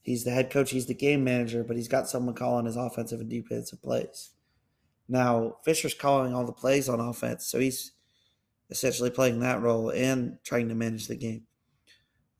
he's 0.00 0.24
the 0.24 0.30
head 0.30 0.50
coach, 0.50 0.70
he's 0.70 0.86
the 0.86 0.94
game 0.94 1.24
manager, 1.24 1.64
but 1.64 1.76
he's 1.76 1.88
got 1.88 2.08
someone 2.08 2.34
calling 2.34 2.66
his 2.66 2.76
offensive 2.76 3.20
and 3.20 3.28
defensive 3.28 3.82
plays. 3.82 4.30
Now, 5.08 5.56
Fisher's 5.64 5.94
calling 5.94 6.32
all 6.32 6.46
the 6.46 6.52
plays 6.52 6.88
on 6.88 7.00
offense, 7.00 7.46
so 7.46 7.58
he's 7.58 7.92
essentially 8.72 9.10
playing 9.10 9.40
that 9.40 9.60
role 9.60 9.90
and 9.90 10.38
trying 10.42 10.66
to 10.70 10.74
manage 10.74 11.06
the 11.06 11.14
game. 11.14 11.42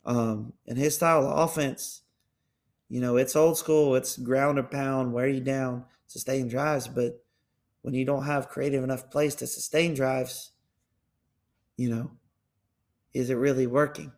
Um, 0.03 0.53
and 0.67 0.79
his 0.79 0.95
style 0.95 1.27
of 1.27 1.37
offense, 1.37 2.01
you 2.89 2.99
know, 2.99 3.17
it's 3.17 3.35
old 3.35 3.55
school, 3.57 3.95
it's 3.95 4.17
ground 4.17 4.57
and 4.57 4.69
pound, 4.69 5.13
wear 5.13 5.27
you 5.27 5.41
down, 5.41 5.85
sustain 6.07 6.47
drives, 6.47 6.87
but 6.87 7.23
when 7.83 7.93
you 7.93 8.03
don't 8.03 8.25
have 8.25 8.49
creative 8.49 8.83
enough 8.83 9.11
plays 9.11 9.35
to 9.35 9.47
sustain 9.47 9.93
drives, 9.93 10.51
you 11.77 11.89
know, 11.89 12.09
is 13.13 13.29
it 13.29 13.35
really 13.35 13.67
working? 13.67 14.11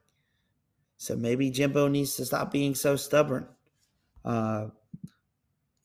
So 0.98 1.18
maybe 1.18 1.52
Jimbo 1.52 1.90
needs 1.90 2.16
to 2.16 2.26
stop 2.26 2.50
being 2.50 2.76
so 2.76 2.96
stubborn 2.96 3.46
uh, 4.24 4.68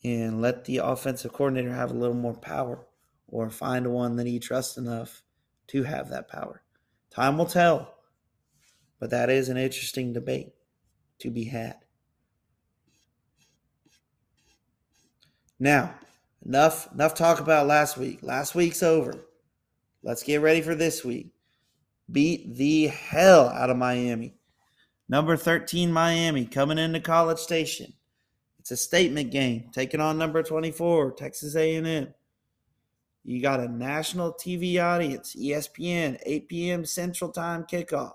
and 0.05 0.41
let 0.41 0.65
the 0.65 0.79
offensive 0.79 1.33
coordinator 1.33 1.73
have 1.73 1.91
a 1.91 1.99
little 1.99 2.15
more 2.15 2.37
power 2.37 2.87
or 3.27 3.51
find 3.51 3.93
one 3.93 4.15
that 4.17 4.29
he 4.29 4.39
trusts 4.39 4.77
enough 4.77 5.25
to 5.71 5.83
have 5.85 6.11
that 6.11 6.29
power. 6.29 6.63
Time 7.11 7.39
will 7.39 7.47
tell, 7.47 7.95
but 8.99 9.11
that 9.11 9.31
is 9.31 9.49
an 9.49 9.57
interesting 9.57 10.13
debate 10.13 10.53
to 11.19 11.31
be 11.31 11.45
had. 11.45 11.77
Now, 15.59 15.95
enough 16.45 16.91
enough 16.93 17.15
talk 17.15 17.41
about 17.41 17.67
last 17.67 17.99
week. 17.99 18.21
Last 18.23 18.55
week's 18.55 18.83
over. 18.83 19.15
Let's 20.03 20.23
get 20.23 20.41
ready 20.41 20.63
for 20.63 20.75
this 20.75 21.05
week. 21.05 21.33
Beat 22.11 22.57
the 22.57 22.87
hell 22.87 23.49
out 23.49 23.71
of 23.71 23.77
Miami. 23.77 24.35
Number 25.09 25.37
13 25.37 25.93
Miami 25.93 26.47
coming 26.47 26.79
into 26.79 27.01
College 27.01 27.39
Station. 27.39 27.93
It's 28.59 28.71
a 28.71 28.77
statement 28.77 29.31
game, 29.31 29.71
taking 29.73 30.01
on 30.01 30.19
number 30.19 30.43
24 30.43 31.13
Texas 31.13 31.57
A&M. 31.57 32.15
You 33.25 33.43
got 33.43 33.61
a 33.61 33.69
national 33.69 34.33
TV 34.33 34.83
audience, 34.83 35.37
ESPN, 35.37 36.19
8 36.25 36.49
p.m. 36.49 36.85
Central 36.85 37.31
Time 37.31 37.65
kickoff. 37.65 38.15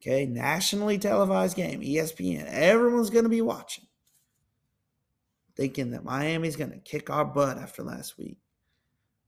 Okay, 0.00 0.26
nationally 0.26 0.98
televised 0.98 1.56
game, 1.56 1.80
ESPN. 1.80 2.46
Everyone's 2.46 3.10
going 3.10 3.24
to 3.24 3.30
be 3.30 3.42
watching, 3.42 3.86
thinking 5.56 5.90
that 5.90 6.04
Miami's 6.04 6.54
going 6.54 6.70
to 6.70 6.78
kick 6.78 7.10
our 7.10 7.24
butt 7.24 7.58
after 7.58 7.82
last 7.82 8.16
week. 8.16 8.38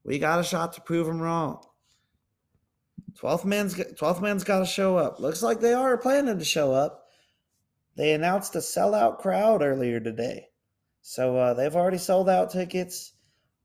We 0.05 0.19
got 0.19 0.41
a 0.41 0.45
shot 0.45 0.75
to 0.75 0.81
prove 0.81 1.07
them 1.07 1.21
wrong. 1.21 1.65
12th 3.21 3.45
man's 3.45 3.75
12th 3.75 4.23
man's 4.23 4.45
got 4.45 4.61
to 4.61 4.67
show 4.67 4.97
up. 4.97 5.19
Looks 5.19 5.43
like 5.43 5.61
they 5.61 5.73
are 5.73 5.99
planning 5.99 6.39
to 6.39 6.45
show 6.45 6.73
up. 6.73 7.07
They 7.97 8.13
announced 8.13 8.55
a 8.55 8.59
sellout 8.59 9.19
crowd 9.19 9.61
earlier 9.63 9.99
today, 9.99 10.51
so 11.01 11.37
uh, 11.37 11.55
they've 11.55 11.75
already 11.75 11.99
sold 11.99 12.29
out 12.29 12.51
tickets. 12.51 13.15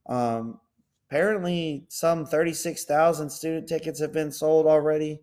Um, 0.06 0.60
apparently, 1.08 1.86
some 1.88 2.26
36,000 2.26 3.30
student 3.30 3.68
tickets 3.68 4.00
have 4.00 4.12
been 4.12 4.32
sold 4.32 4.66
already. 4.66 5.20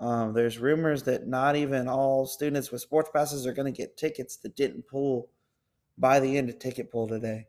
Um, 0.00 0.32
there's 0.32 0.58
rumors 0.58 1.02
that 1.04 1.26
not 1.26 1.56
even 1.56 1.88
all 1.88 2.24
students 2.26 2.70
with 2.70 2.80
sports 2.80 3.10
passes 3.12 3.46
are 3.46 3.52
going 3.52 3.72
to 3.72 3.76
get 3.76 3.96
tickets 3.96 4.36
that 4.38 4.54
didn't 4.54 4.86
pull 4.86 5.28
by 5.96 6.20
the 6.20 6.36
end 6.38 6.48
of 6.48 6.58
ticket 6.58 6.90
pull 6.90 7.08
today. 7.08 7.46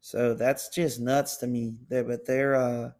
So 0.00 0.34
that's 0.34 0.68
just 0.68 1.00
nuts 1.00 1.36
to 1.38 1.46
me. 1.46 1.74
They, 1.88 2.02
but 2.02 2.26
they're 2.26 2.54
uh, 2.54 2.90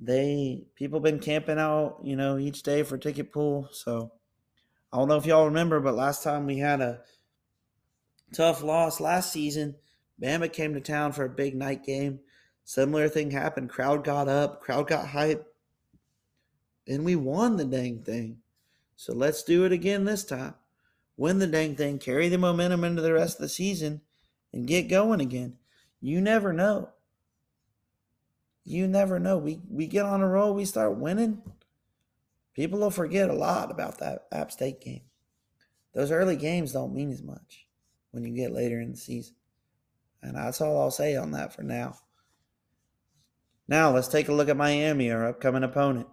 they 0.00 0.64
people 0.74 1.00
been 1.00 1.18
camping 1.18 1.58
out, 1.58 1.98
you 2.02 2.16
know, 2.16 2.38
each 2.38 2.62
day 2.62 2.82
for 2.82 2.96
ticket 2.96 3.32
pool. 3.32 3.68
So 3.72 4.12
I 4.92 4.98
don't 4.98 5.08
know 5.08 5.16
if 5.16 5.26
y'all 5.26 5.46
remember, 5.46 5.80
but 5.80 5.94
last 5.94 6.22
time 6.22 6.46
we 6.46 6.58
had 6.58 6.80
a 6.80 7.00
tough 8.32 8.62
loss 8.62 9.00
last 9.00 9.32
season, 9.32 9.76
Bama 10.20 10.52
came 10.52 10.74
to 10.74 10.80
town 10.80 11.12
for 11.12 11.24
a 11.24 11.30
big 11.30 11.54
night 11.54 11.84
game. 11.84 12.20
Similar 12.64 13.08
thing 13.08 13.30
happened. 13.30 13.70
Crowd 13.70 14.04
got 14.04 14.28
up, 14.28 14.60
crowd 14.60 14.86
got 14.86 15.08
hype, 15.08 15.46
and 16.86 17.04
we 17.04 17.16
won 17.16 17.56
the 17.56 17.64
dang 17.64 18.02
thing. 18.02 18.38
So 18.96 19.14
let's 19.14 19.42
do 19.42 19.64
it 19.64 19.72
again 19.72 20.04
this 20.04 20.24
time. 20.24 20.54
Win 21.16 21.38
the 21.38 21.46
dang 21.46 21.74
thing, 21.74 21.98
carry 21.98 22.28
the 22.28 22.38
momentum 22.38 22.84
into 22.84 23.02
the 23.02 23.12
rest 23.12 23.36
of 23.36 23.42
the 23.42 23.48
season, 23.48 24.02
and 24.52 24.66
get 24.66 24.88
going 24.88 25.20
again. 25.20 25.56
You 26.00 26.20
never 26.20 26.52
know. 26.52 26.90
You 28.64 28.86
never 28.86 29.18
know. 29.18 29.38
We 29.38 29.60
we 29.68 29.86
get 29.86 30.04
on 30.04 30.20
a 30.20 30.28
roll, 30.28 30.54
we 30.54 30.64
start 30.64 30.96
winning. 30.96 31.42
People 32.54 32.80
will 32.80 32.90
forget 32.90 33.30
a 33.30 33.34
lot 33.34 33.70
about 33.70 33.98
that 33.98 34.26
App 34.32 34.52
State 34.52 34.80
game. 34.80 35.02
Those 35.94 36.10
early 36.10 36.36
games 36.36 36.72
don't 36.72 36.94
mean 36.94 37.10
as 37.10 37.22
much 37.22 37.66
when 38.10 38.24
you 38.24 38.34
get 38.34 38.52
later 38.52 38.80
in 38.80 38.92
the 38.92 38.96
season. 38.96 39.34
And 40.22 40.36
that's 40.36 40.60
all 40.60 40.80
I'll 40.80 40.90
say 40.90 41.16
on 41.16 41.30
that 41.32 41.52
for 41.52 41.62
now. 41.62 41.96
Now 43.68 43.92
let's 43.92 44.08
take 44.08 44.28
a 44.28 44.32
look 44.32 44.48
at 44.48 44.56
Miami, 44.56 45.10
our 45.10 45.28
upcoming 45.28 45.62
opponent. 45.62 46.08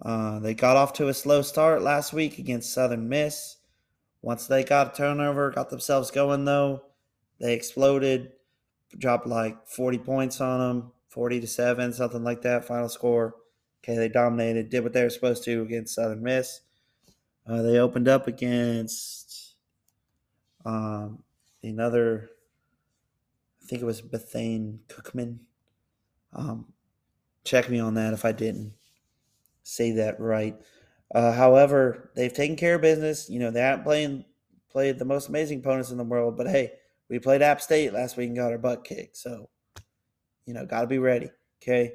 Uh, 0.00 0.40
they 0.40 0.52
got 0.52 0.76
off 0.76 0.92
to 0.94 1.08
a 1.08 1.14
slow 1.14 1.42
start 1.42 1.80
last 1.80 2.12
week 2.12 2.38
against 2.38 2.72
Southern 2.72 3.08
Miss. 3.08 3.56
Once 4.20 4.46
they 4.46 4.64
got 4.64 4.92
a 4.92 4.96
turnover, 4.96 5.50
got 5.50 5.70
themselves 5.70 6.10
going 6.10 6.44
though, 6.44 6.82
they 7.38 7.54
exploded, 7.54 8.32
dropped 8.98 9.26
like 9.26 9.68
40 9.68 9.98
points 9.98 10.40
on 10.40 10.58
them, 10.58 10.92
40 11.08 11.40
to 11.40 11.46
7, 11.46 11.92
something 11.92 12.24
like 12.24 12.42
that, 12.42 12.64
final 12.64 12.88
score. 12.88 13.36
Okay, 13.82 13.96
they 13.96 14.08
dominated, 14.08 14.70
did 14.70 14.82
what 14.82 14.92
they 14.92 15.02
were 15.02 15.10
supposed 15.10 15.44
to 15.44 15.62
against 15.62 15.94
Southern 15.94 16.22
Miss. 16.22 16.60
Uh, 17.46 17.62
they 17.62 17.78
opened 17.78 18.08
up 18.08 18.28
against 18.28 19.54
um, 20.64 21.22
another, 21.62 22.30
I 23.62 23.66
think 23.66 23.82
it 23.82 23.86
was 23.86 24.00
Bethune-Cookman. 24.00 25.38
Um, 26.32 26.72
check 27.44 27.68
me 27.68 27.78
on 27.78 27.94
that 27.94 28.14
if 28.14 28.24
I 28.24 28.32
didn't 28.32 28.72
say 29.62 29.92
that 29.92 30.20
right. 30.20 30.56
Uh, 31.14 31.32
however, 31.32 32.10
they've 32.16 32.32
taken 32.32 32.56
care 32.56 32.76
of 32.76 32.82
business. 32.82 33.28
You 33.28 33.38
know, 33.38 33.50
they 33.50 33.60
haven't 33.60 33.84
playing, 33.84 34.24
played 34.70 34.98
the 34.98 35.04
most 35.04 35.28
amazing 35.28 35.58
opponents 35.60 35.90
in 35.90 35.98
the 35.98 36.04
world, 36.04 36.36
but 36.36 36.48
hey, 36.48 36.72
we 37.08 37.18
played 37.18 37.42
App 37.42 37.60
State 37.60 37.92
last 37.92 38.16
week 38.16 38.28
and 38.28 38.36
got 38.36 38.52
our 38.52 38.58
butt 38.58 38.84
kicked. 38.84 39.16
So, 39.16 39.50
you 40.46 40.54
know, 40.54 40.64
got 40.64 40.80
to 40.82 40.86
be 40.86 40.98
ready. 40.98 41.30
Okay. 41.62 41.92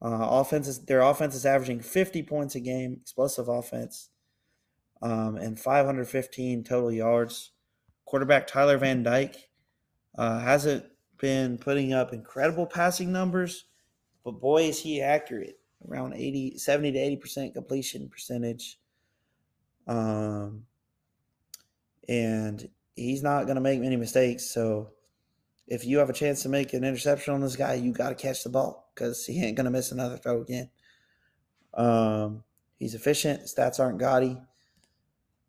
Uh, 0.00 0.26
offenses, 0.30 0.84
their 0.84 1.00
offense 1.00 1.34
is 1.34 1.46
averaging 1.46 1.80
50 1.80 2.22
points 2.24 2.54
a 2.54 2.60
game, 2.60 2.98
explosive 3.00 3.48
offense, 3.48 4.10
um, 5.00 5.36
and 5.36 5.58
515 5.58 6.64
total 6.64 6.90
yards. 6.90 7.52
Quarterback 8.12 8.46
Tyler 8.46 8.76
Van 8.76 9.02
Dyke 9.02 9.48
uh, 10.18 10.38
hasn't 10.38 10.84
been 11.16 11.56
putting 11.56 11.94
up 11.94 12.12
incredible 12.12 12.66
passing 12.66 13.10
numbers, 13.10 13.64
but 14.22 14.32
boy, 14.32 14.64
is 14.64 14.78
he 14.78 15.00
accurate. 15.00 15.58
Around 15.88 16.12
80, 16.12 16.58
70 16.58 16.92
to 16.92 16.98
80% 16.98 17.54
completion 17.54 18.10
percentage. 18.10 18.78
Um, 19.86 20.64
and 22.06 22.68
he's 22.96 23.22
not 23.22 23.44
going 23.44 23.54
to 23.54 23.62
make 23.62 23.80
many 23.80 23.96
mistakes. 23.96 24.44
So 24.52 24.90
if 25.66 25.86
you 25.86 25.96
have 25.96 26.10
a 26.10 26.12
chance 26.12 26.42
to 26.42 26.50
make 26.50 26.74
an 26.74 26.84
interception 26.84 27.32
on 27.32 27.40
this 27.40 27.56
guy, 27.56 27.72
you 27.76 27.94
got 27.94 28.10
to 28.10 28.14
catch 28.14 28.44
the 28.44 28.50
ball 28.50 28.92
because 28.94 29.24
he 29.24 29.42
ain't 29.42 29.56
going 29.56 29.64
to 29.64 29.70
miss 29.70 29.90
another 29.90 30.18
throw 30.18 30.42
again. 30.42 30.68
Um, 31.72 32.44
he's 32.78 32.94
efficient. 32.94 33.44
Stats 33.44 33.80
aren't 33.80 33.98
gaudy. 33.98 34.36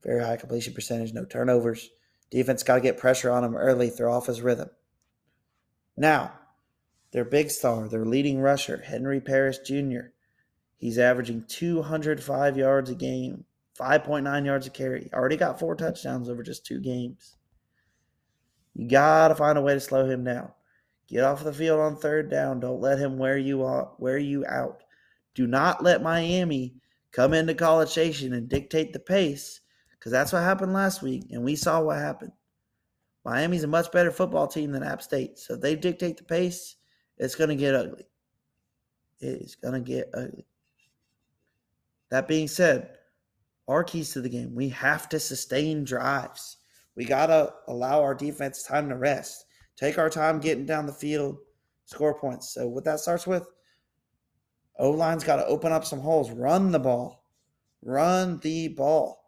Very 0.02 0.24
high 0.24 0.38
completion 0.38 0.74
percentage, 0.74 1.12
no 1.12 1.26
turnovers. 1.26 1.90
Defense 2.34 2.64
got 2.64 2.76
to 2.76 2.82
get 2.82 2.98
pressure 2.98 3.30
on 3.30 3.44
him 3.44 3.56
early, 3.56 3.92
throw 3.92 4.12
off 4.12 4.26
his 4.26 4.42
rhythm. 4.42 4.72
Now, 5.96 6.34
their 7.12 7.24
big 7.24 7.52
star, 7.52 7.88
their 7.88 8.08
leading 8.08 8.42
rusher, 8.42 8.82
Henry 8.84 9.22
Parrish 9.22 9.60
Jr., 9.60 10.08
he's 10.78 10.98
averaging 10.98 11.46
205 11.48 12.58
yards 12.58 12.90
a 12.90 12.96
game, 12.96 13.46
5.9 13.80 14.46
yards 14.48 14.66
a 14.66 14.72
carry. 14.72 15.12
Already 15.14 15.38
got 15.38 15.60
four 15.60 15.76
touchdowns 15.76 16.28
over 16.28 16.42
just 16.42 16.66
two 16.66 16.80
games. 16.80 17.36
You 18.74 18.90
got 18.90 19.28
to 19.28 19.36
find 19.36 19.60
a 19.60 19.62
way 19.62 19.76
to 19.76 19.80
slow 19.80 20.10
him 20.10 20.24
down. 20.24 20.52
Get 21.08 21.24
off 21.24 21.44
the 21.44 21.54
field 21.54 21.82
on 21.82 21.98
third 21.98 22.32
down. 22.32 22.60
Don't 22.60 22.82
let 22.82 22.98
him 22.98 23.20
wear 23.20 23.38
you 23.38 23.64
out. 23.64 24.02
Wear 24.02 24.18
you 24.18 24.44
out. 24.48 24.82
Do 25.36 25.46
not 25.46 25.84
let 25.84 26.02
Miami 26.02 26.78
come 27.12 27.36
into 27.36 27.54
College 27.54 27.90
Station 27.90 28.34
and 28.34 28.50
dictate 28.50 28.92
the 28.92 28.98
pace 28.98 29.60
because 30.04 30.12
that's 30.12 30.34
what 30.34 30.44
happened 30.44 30.74
last 30.74 31.02
week, 31.02 31.28
and 31.32 31.46
we 31.46 31.56
saw 31.56 31.80
what 31.80 31.98
happened. 31.98 32.34
Miami's 33.24 33.64
a 33.64 33.68
much 33.68 33.90
better 33.94 34.12
football 34.12 34.48
team 34.48 34.74
than 34.74 34.84
App 34.84 35.02
State, 35.02 35.40
so 35.40 35.54
if 35.54 35.62
they 35.62 35.78
dictate 35.78 36.18
the 36.18 36.26
pace, 36.26 36.76
it's 37.18 37.36
going 37.36 37.50
to 37.50 37.56
get 37.56 37.74
ugly. 37.74 38.04
It 39.22 39.42
is 39.42 39.56
going 39.56 39.76
to 39.76 39.80
get 39.80 40.10
ugly. 40.14 40.46
That 42.12 42.28
being 42.28 42.50
said, 42.50 42.98
our 43.70 43.82
keys 43.82 44.12
to 44.12 44.20
the 44.20 44.28
game, 44.28 44.54
we 44.54 44.68
have 44.70 45.08
to 45.08 45.22
sustain 45.22 45.86
drives. 45.86 46.58
We 46.98 47.06
got 47.06 47.28
to 47.28 47.54
allow 47.70 48.02
our 48.02 48.14
defense 48.14 48.64
time 48.64 48.90
to 48.90 48.98
rest, 48.98 49.46
take 49.78 49.98
our 49.98 50.10
time 50.10 50.42
getting 50.42 50.66
down 50.66 50.86
the 50.86 50.92
field, 50.92 51.38
score 51.86 52.20
points. 52.20 52.54
So, 52.54 52.68
what 52.68 52.84
that 52.84 53.00
starts 53.00 53.26
with, 53.26 53.48
O 54.80 54.92
line's 54.92 55.24
got 55.24 55.38
to 55.38 55.46
open 55.46 55.72
up 55.72 55.86
some 55.86 56.02
holes, 56.02 56.30
run 56.30 56.74
the 56.74 56.80
ball, 56.80 57.24
run 57.82 58.42
the 58.42 58.68
ball. 58.68 59.23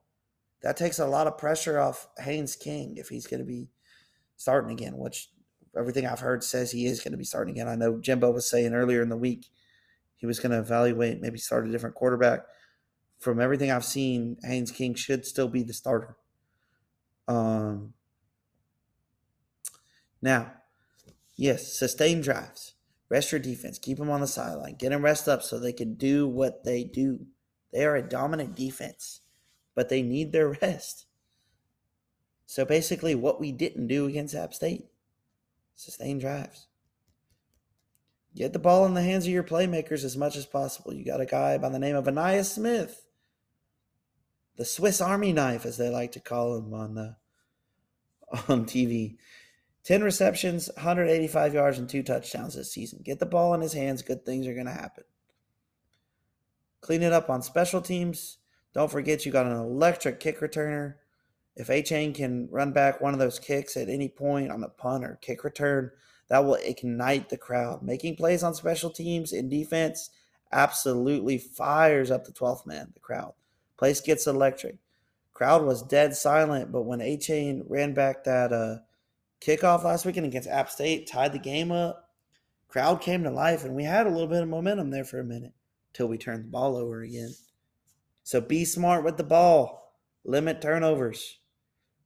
That 0.66 0.78
takes 0.78 0.98
a 0.98 1.06
lot 1.06 1.28
of 1.28 1.38
pressure 1.38 1.80
off 1.80 2.08
Haynes 2.18 2.56
King 2.56 2.98
if 2.98 3.08
he's 3.08 3.28
going 3.28 3.40
to 3.40 3.46
be 3.46 3.70
starting 4.36 4.72
again, 4.72 4.98
which 4.98 5.30
everything 5.78 6.08
I've 6.08 6.22
heard 6.22 6.44
says 6.44 6.72
he 6.72 6.88
is 6.88 7.02
going 7.02 7.12
to 7.12 7.20
be 7.20 7.24
starting 7.24 7.54
again. 7.54 7.68
I 7.68 7.76
know 7.76 8.00
Jimbo 8.00 8.32
was 8.32 8.50
saying 8.50 8.74
earlier 8.74 9.04
in 9.04 9.10
the 9.10 9.16
week 9.16 9.46
he 10.16 10.26
was 10.26 10.40
going 10.40 10.54
to 10.54 10.58
evaluate, 10.58 11.22
maybe 11.22 11.38
start 11.38 11.68
a 11.68 11.72
different 11.72 11.94
quarterback. 11.94 12.46
From 13.20 13.40
everything 13.40 13.70
I've 13.70 13.86
seen, 13.86 14.38
Haynes 14.42 14.72
King 14.72 14.96
should 14.96 15.24
still 15.24 15.48
be 15.48 15.62
the 15.62 15.72
starter. 15.72 16.18
Um, 17.28 17.94
now, 20.20 20.52
yes, 21.36 21.78
sustain 21.78 22.22
drives, 22.22 22.74
rest 23.08 23.32
your 23.32 23.38
defense, 23.38 23.78
keep 23.78 24.00
them 24.00 24.10
on 24.10 24.22
the 24.22 24.26
sideline, 24.26 24.78
get 24.80 24.90
them 24.90 25.06
rest 25.06 25.28
up 25.28 25.44
so 25.44 25.60
they 25.60 25.74
can 25.74 25.94
do 25.94 26.28
what 26.28 26.64
they 26.64 26.84
do. 26.84 27.28
They 27.72 27.86
are 27.86 27.96
a 27.96 28.02
dominant 28.02 28.56
defense, 28.56 29.22
but 29.76 29.90
they 29.90 30.02
need 30.02 30.32
their 30.32 30.50
rest. 30.62 31.06
So 32.48 32.66
basically, 32.66 33.16
what 33.16 33.40
we 33.40 33.52
didn't 33.52 33.88
do 33.88 34.06
against 34.06 34.36
App 34.36 34.54
State, 34.54 34.86
sustain 35.76 36.20
drives. 36.20 36.68
Get 38.36 38.54
the 38.54 38.60
ball 38.60 38.86
in 38.86 38.94
the 38.94 39.02
hands 39.02 39.26
of 39.26 39.32
your 39.32 39.44
playmakers 39.44 40.04
as 40.04 40.18
much 40.18 40.36
as 40.36 40.46
possible. 40.46 40.94
You 40.94 41.06
got 41.06 41.22
a 41.22 41.26
guy 41.26 41.58
by 41.58 41.70
the 41.70 41.80
name 41.80 41.96
of 41.96 42.06
Ainias 42.06 42.54
Smith, 42.54 43.06
the 44.58 44.66
Swiss 44.66 45.00
Army 45.00 45.32
knife, 45.32 45.66
as 45.66 45.78
they 45.78 45.90
like 45.90 46.12
to 46.14 46.20
call 46.20 46.58
him 46.58 46.74
on 46.74 46.96
the 46.96 47.16
uh, 48.32 48.42
on 48.50 48.66
TV. 48.66 49.18
10 49.86 50.04
receptions, 50.04 50.70
185 50.76 51.54
yards, 51.54 51.78
and 51.78 51.88
two 51.88 52.02
touchdowns 52.02 52.56
this 52.56 52.74
season. 52.74 53.02
Get 53.04 53.20
the 53.20 53.26
ball 53.26 53.54
in 53.54 53.62
his 53.62 53.74
hands, 53.74 54.02
good 54.02 54.26
things 54.26 54.48
are 54.48 54.54
going 54.54 54.66
to 54.66 54.72
happen. 54.72 55.04
Clean 56.82 57.04
it 57.04 57.14
up 57.14 57.30
on 57.30 57.44
special 57.44 57.82
teams. 57.82 58.38
Don't 58.76 58.92
forget 58.92 59.26
you 59.26 59.32
got 59.32 59.46
an 59.46 59.56
electric 59.56 60.20
kick 60.20 60.42
returner. 60.42 60.96
If 61.56 61.70
Achane 61.70 62.14
can 62.14 62.50
run 62.52 62.74
back 62.74 63.00
one 63.00 63.14
of 63.14 63.20
those 63.20 63.40
kicks 63.40 63.78
at 63.78 63.88
any 63.88 64.10
point 64.10 64.52
on 64.52 64.60
the 64.60 64.68
punt 64.68 65.06
or 65.06 65.18
kick 65.22 65.46
return, 65.46 65.92
that 66.28 66.44
will 66.44 66.56
ignite 66.56 67.30
the 67.30 67.38
crowd. 67.38 67.82
Making 67.82 68.18
plays 68.18 68.44
on 68.44 68.54
special 68.54 68.90
teams 68.90 69.32
in 69.32 69.48
defense 69.48 70.10
absolutely 70.52 71.38
fires 71.38 72.12
up 72.12 72.26
the 72.26 72.34
12th 72.34 72.66
man, 72.66 72.92
the 72.94 73.00
crowd. 73.00 73.34
Place 73.78 74.02
gets 74.02 74.28
electric. 74.28 74.76
Crowd 75.34 75.64
was 75.64 75.82
dead 75.82 76.14
silent, 76.14 76.74
but 76.74 76.84
when 76.84 77.00
Achane 77.00 77.64
ran 77.70 77.94
back 77.94 78.26
that 78.26 78.52
uh, 78.52 78.78
kickoff 79.40 79.86
last 79.86 80.06
weekend 80.06 80.26
against 80.26 80.50
App 80.50 80.70
State, 80.70 81.08
tied 81.08 81.32
the 81.32 81.40
game 81.40 81.72
up, 81.72 82.10
crowd 82.68 83.00
came 83.00 83.24
to 83.24 83.32
life, 83.32 83.64
and 83.64 83.74
we 83.74 83.86
had 83.86 84.06
a 84.06 84.10
little 84.10 84.28
bit 84.28 84.44
of 84.44 84.50
momentum 84.50 84.90
there 84.90 85.06
for 85.06 85.20
a 85.20 85.26
minute 85.26 85.54
till 85.94 86.08
we 86.08 86.18
turned 86.18 86.44
the 86.44 86.50
ball 86.50 86.76
over 86.76 87.02
again. 87.02 87.34
So 88.26 88.42
be 88.42 88.66
smart 88.66 89.04
with 89.04 89.18
the 89.18 89.24
ball. 89.24 89.94
Limit 90.26 90.60
turnovers. 90.60 91.38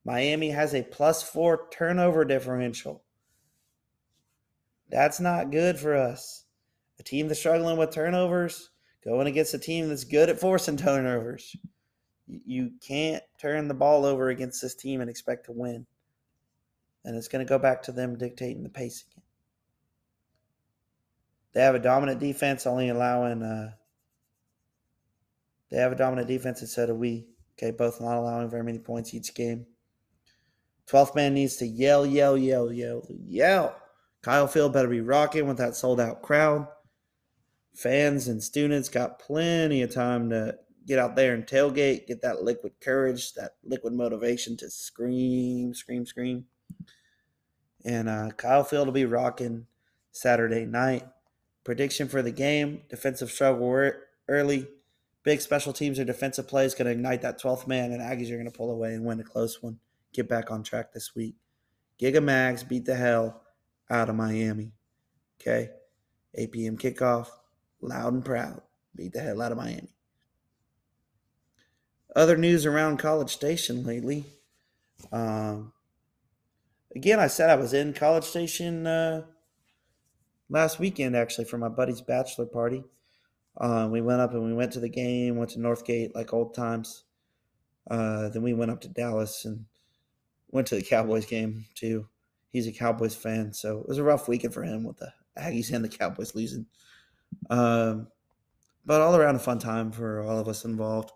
Miami 0.04 0.50
has 0.50 0.76
a 0.76 0.84
plus 0.84 1.24
four 1.24 1.68
turnover 1.72 2.26
differential. 2.26 3.04
That's 4.90 5.22
not 5.22 5.50
good 5.50 5.80
for 5.80 5.96
us. 5.96 6.44
A 7.00 7.04
team 7.04 7.30
that's 7.30 7.40
struggling 7.40 7.78
with 7.78 7.92
turnovers 7.92 8.70
going 9.06 9.28
against 9.28 9.54
a 9.54 9.60
team 9.60 9.88
that's 9.88 10.04
good 10.04 10.30
at 10.30 10.42
forcing 10.42 10.76
turnovers. 10.78 11.56
You 12.28 12.72
can't 12.86 13.24
turn 13.40 13.70
the 13.70 13.74
ball 13.74 14.04
over 14.04 14.28
against 14.28 14.62
this 14.62 14.76
team 14.76 15.00
and 15.00 15.10
expect 15.10 15.46
to 15.46 15.54
win. 15.54 15.88
And 17.06 17.16
it's 17.16 17.30
going 17.30 17.46
to 17.46 17.50
go 17.50 17.58
back 17.58 17.82
to 17.84 17.94
them 17.94 18.18
dictating 18.18 18.64
the 18.64 18.70
pace 18.70 19.06
again. 19.10 19.24
They 21.54 21.62
have 21.62 21.76
a 21.76 21.80
dominant 21.80 22.20
defense, 22.20 22.68
only 22.68 22.90
allowing. 22.90 23.42
Uh, 23.42 23.72
they 25.70 25.78
have 25.78 25.92
a 25.92 25.96
dominant 25.96 26.28
defense 26.28 26.62
instead 26.62 26.90
of 26.90 26.98
we. 26.98 27.28
Okay, 27.58 27.72
both 27.72 28.00
not 28.00 28.18
allowing 28.18 28.50
very 28.50 28.64
many 28.64 28.80
points 28.80 29.14
each 29.14 29.36
game. 29.36 29.66
12th 30.88 31.16
man 31.16 31.34
needs 31.34 31.58
to 31.58 31.68
yell, 31.68 32.06
yell, 32.06 32.38
yell, 32.38 32.72
yell, 32.72 33.06
yell 33.10 33.76
Kyle 34.22 34.48
Field 34.48 34.74
better 34.74 34.88
be 34.88 35.02
rocking 35.02 35.48
with 35.48 35.58
that 35.58 35.76
sold 35.76 36.00
out 36.00 36.22
crowd. 36.22 36.68
Fans 37.74 38.28
and 38.28 38.44
students 38.44 38.90
got 38.90 39.20
plenty 39.20 39.82
of 39.82 39.94
time 39.94 40.30
to 40.32 40.58
get 40.86 41.00
out 41.00 41.16
there 41.16 41.34
and 41.34 41.46
tailgate, 41.46 42.08
get 42.08 42.22
that 42.22 42.44
liquid 42.44 42.74
courage, 42.82 43.34
that 43.34 43.52
liquid 43.64 43.94
motivation 43.94 44.58
to 44.58 44.70
scream, 44.70 45.74
scream, 45.74 46.06
scream. 46.06 46.46
And 47.86 48.10
uh, 48.10 48.32
Kyle 48.36 48.64
Field 48.64 48.88
will 48.88 48.94
be 48.94 49.06
rocking 49.06 49.68
Saturday 50.12 50.66
night. 50.66 51.08
Prediction 51.64 52.10
for 52.10 52.22
the 52.22 52.32
game 52.32 52.82
defensive 52.90 53.32
struggle 53.32 53.92
early. 54.28 54.68
Big 55.24 55.42
special 55.42 55.74
teams 55.74 56.00
or 56.00 56.06
defensive 56.06 56.48
plays 56.48 56.74
going 56.74 56.86
to 56.86 56.92
ignite 56.92 57.22
that 57.22 57.42
12th 57.42 57.68
man, 57.68 57.92
and 57.92 58.02
Aggies 58.02 58.32
are 58.32 58.38
going 58.38 58.50
to 58.50 58.58
pull 58.58 58.72
away 58.72 58.94
and 58.94 59.04
win 59.04 59.20
a 59.20 59.24
close 59.24 59.62
one. 59.62 59.80
Get 60.14 60.30
back 60.30 60.50
on 60.50 60.64
track 60.64 60.94
this 60.94 61.14
week. 61.16 61.36
Gig 61.98 62.16
'em 62.16 62.28
Ags 62.28 62.68
beat 62.68 62.86
the 62.86 62.96
hell 62.96 63.42
out 63.90 64.10
of 64.10 64.16
Miami. 64.16 64.72
Okay. 65.40 65.72
8 66.36 66.52
p.m. 66.52 66.78
kickoff, 66.78 67.28
loud 67.82 68.14
and 68.14 68.26
proud. 68.26 68.62
Beat 68.96 69.14
the 69.14 69.20
hell 69.20 69.42
out 69.42 69.52
of 69.52 69.58
Miami. 69.58 69.96
Other 72.16 72.38
news 72.38 72.66
around 72.66 72.98
College 72.98 73.32
Station 73.32 73.84
lately. 73.84 74.26
Um, 75.12 75.74
again, 76.96 77.20
I 77.20 77.28
said 77.28 77.50
I 77.50 77.56
was 77.56 77.74
in 77.74 77.94
College 77.94 78.24
Station 78.24 78.88
uh, 78.88 79.26
last 80.50 80.80
weekend, 80.80 81.16
actually, 81.16 81.46
for 81.46 81.58
my 81.58 81.70
buddy's 81.70 82.02
bachelor 82.02 82.46
party. 82.46 82.84
Uh, 83.60 83.88
we 83.92 84.02
went 84.02 84.22
up 84.22 84.34
and 84.34 84.46
we 84.46 84.54
went 84.54 84.72
to 84.74 84.80
the 84.80 84.90
game, 84.90 85.36
went 85.36 85.52
to 85.52 85.60
Northgate 85.60 86.16
like 86.16 86.34
old 86.34 86.54
times. 86.54 87.04
Uh, 87.90 88.30
then 88.30 88.42
we 88.42 88.54
went 88.54 88.72
up 88.72 88.82
to 88.82 88.88
Dallas 88.88 89.46
and 89.46 89.66
went 90.52 90.68
to 90.68 90.76
the 90.76 90.82
Cowboys 90.82 91.26
game 91.26 91.66
too 91.76 92.08
he's 92.52 92.68
a 92.68 92.72
Cowboys 92.72 93.16
fan, 93.16 93.54
so 93.54 93.80
it 93.80 93.88
was 93.88 93.98
a 93.98 94.04
rough 94.04 94.28
weekend 94.28 94.54
for 94.54 94.64
him 94.64 94.84
with 94.84 94.98
the 94.98 95.12
Aggies 95.38 95.72
and 95.72 95.84
the 95.84 95.90
Cowboys 95.90 96.36
losing. 96.36 96.66
Um, 97.50 98.08
but 98.86 99.02
all 99.02 99.16
around 99.16 99.36
a 99.36 99.40
fun 99.40 99.60
time 99.60 99.92
for 99.92 100.22
all 100.22 100.40
of 100.40 100.48
us 100.48 100.66
involved. 100.66 101.12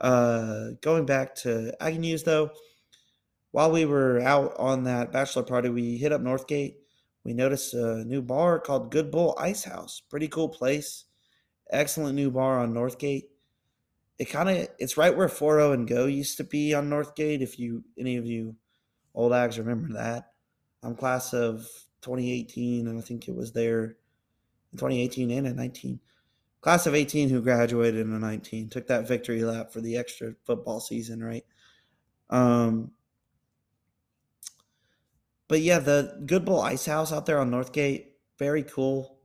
Uh, 0.00 0.70
going 0.82 1.06
back 1.06 1.34
to 1.34 1.74
Aggie 1.80 1.98
news 1.98 2.22
though, 2.22 2.50
while 3.50 3.70
we 3.70 3.84
were 3.84 4.20
out 4.20 4.54
on 4.58 4.84
that 4.84 5.12
bachelor 5.12 5.42
party, 5.42 5.68
we 5.68 5.96
hit 5.96 6.12
up 6.12 6.20
Northgate. 6.20 6.76
We 7.24 7.32
noticed 7.32 7.74
a 7.74 8.04
new 8.04 8.22
bar 8.22 8.60
called 8.60 8.92
Good 8.92 9.10
Bull 9.10 9.34
Ice 9.38 9.64
House. 9.64 10.00
Pretty 10.08 10.28
cool 10.28 10.48
place. 10.48 11.05
Excellent 11.70 12.14
new 12.14 12.30
bar 12.30 12.60
on 12.60 12.72
Northgate. 12.72 13.24
It 14.18 14.26
kind 14.26 14.48
of 14.48 14.68
it's 14.78 14.96
right 14.96 15.16
where 15.16 15.28
40 15.28 15.74
and 15.74 15.88
Go 15.88 16.06
used 16.06 16.36
to 16.38 16.44
be 16.44 16.74
on 16.74 16.88
Northgate. 16.88 17.42
If 17.42 17.58
you 17.58 17.84
any 17.98 18.16
of 18.16 18.26
you 18.26 18.56
old 19.14 19.32
Ags 19.32 19.58
remember 19.58 19.94
that. 19.94 20.32
I'm 20.82 20.94
class 20.94 21.34
of 21.34 21.68
2018, 22.02 22.86
and 22.86 22.98
I 22.98 23.02
think 23.02 23.26
it 23.26 23.34
was 23.34 23.52
there 23.52 23.96
in 24.72 24.78
2018 24.78 25.30
and 25.30 25.46
in 25.46 25.56
19. 25.56 26.00
Class 26.60 26.86
of 26.86 26.94
18 26.94 27.28
who 27.28 27.42
graduated 27.42 28.00
in 28.00 28.20
19 28.20 28.68
took 28.68 28.86
that 28.86 29.08
victory 29.08 29.42
lap 29.42 29.72
for 29.72 29.80
the 29.80 29.96
extra 29.96 30.34
football 30.44 30.80
season, 30.80 31.22
right? 31.22 31.44
Um, 32.30 32.92
but 35.48 35.60
yeah, 35.60 35.78
the 35.78 36.22
Good 36.26 36.44
Bull 36.44 36.60
Ice 36.60 36.86
House 36.86 37.12
out 37.12 37.26
there 37.26 37.38
on 37.38 37.50
Northgate, 37.50 38.06
very 38.38 38.62
cool. 38.62 39.15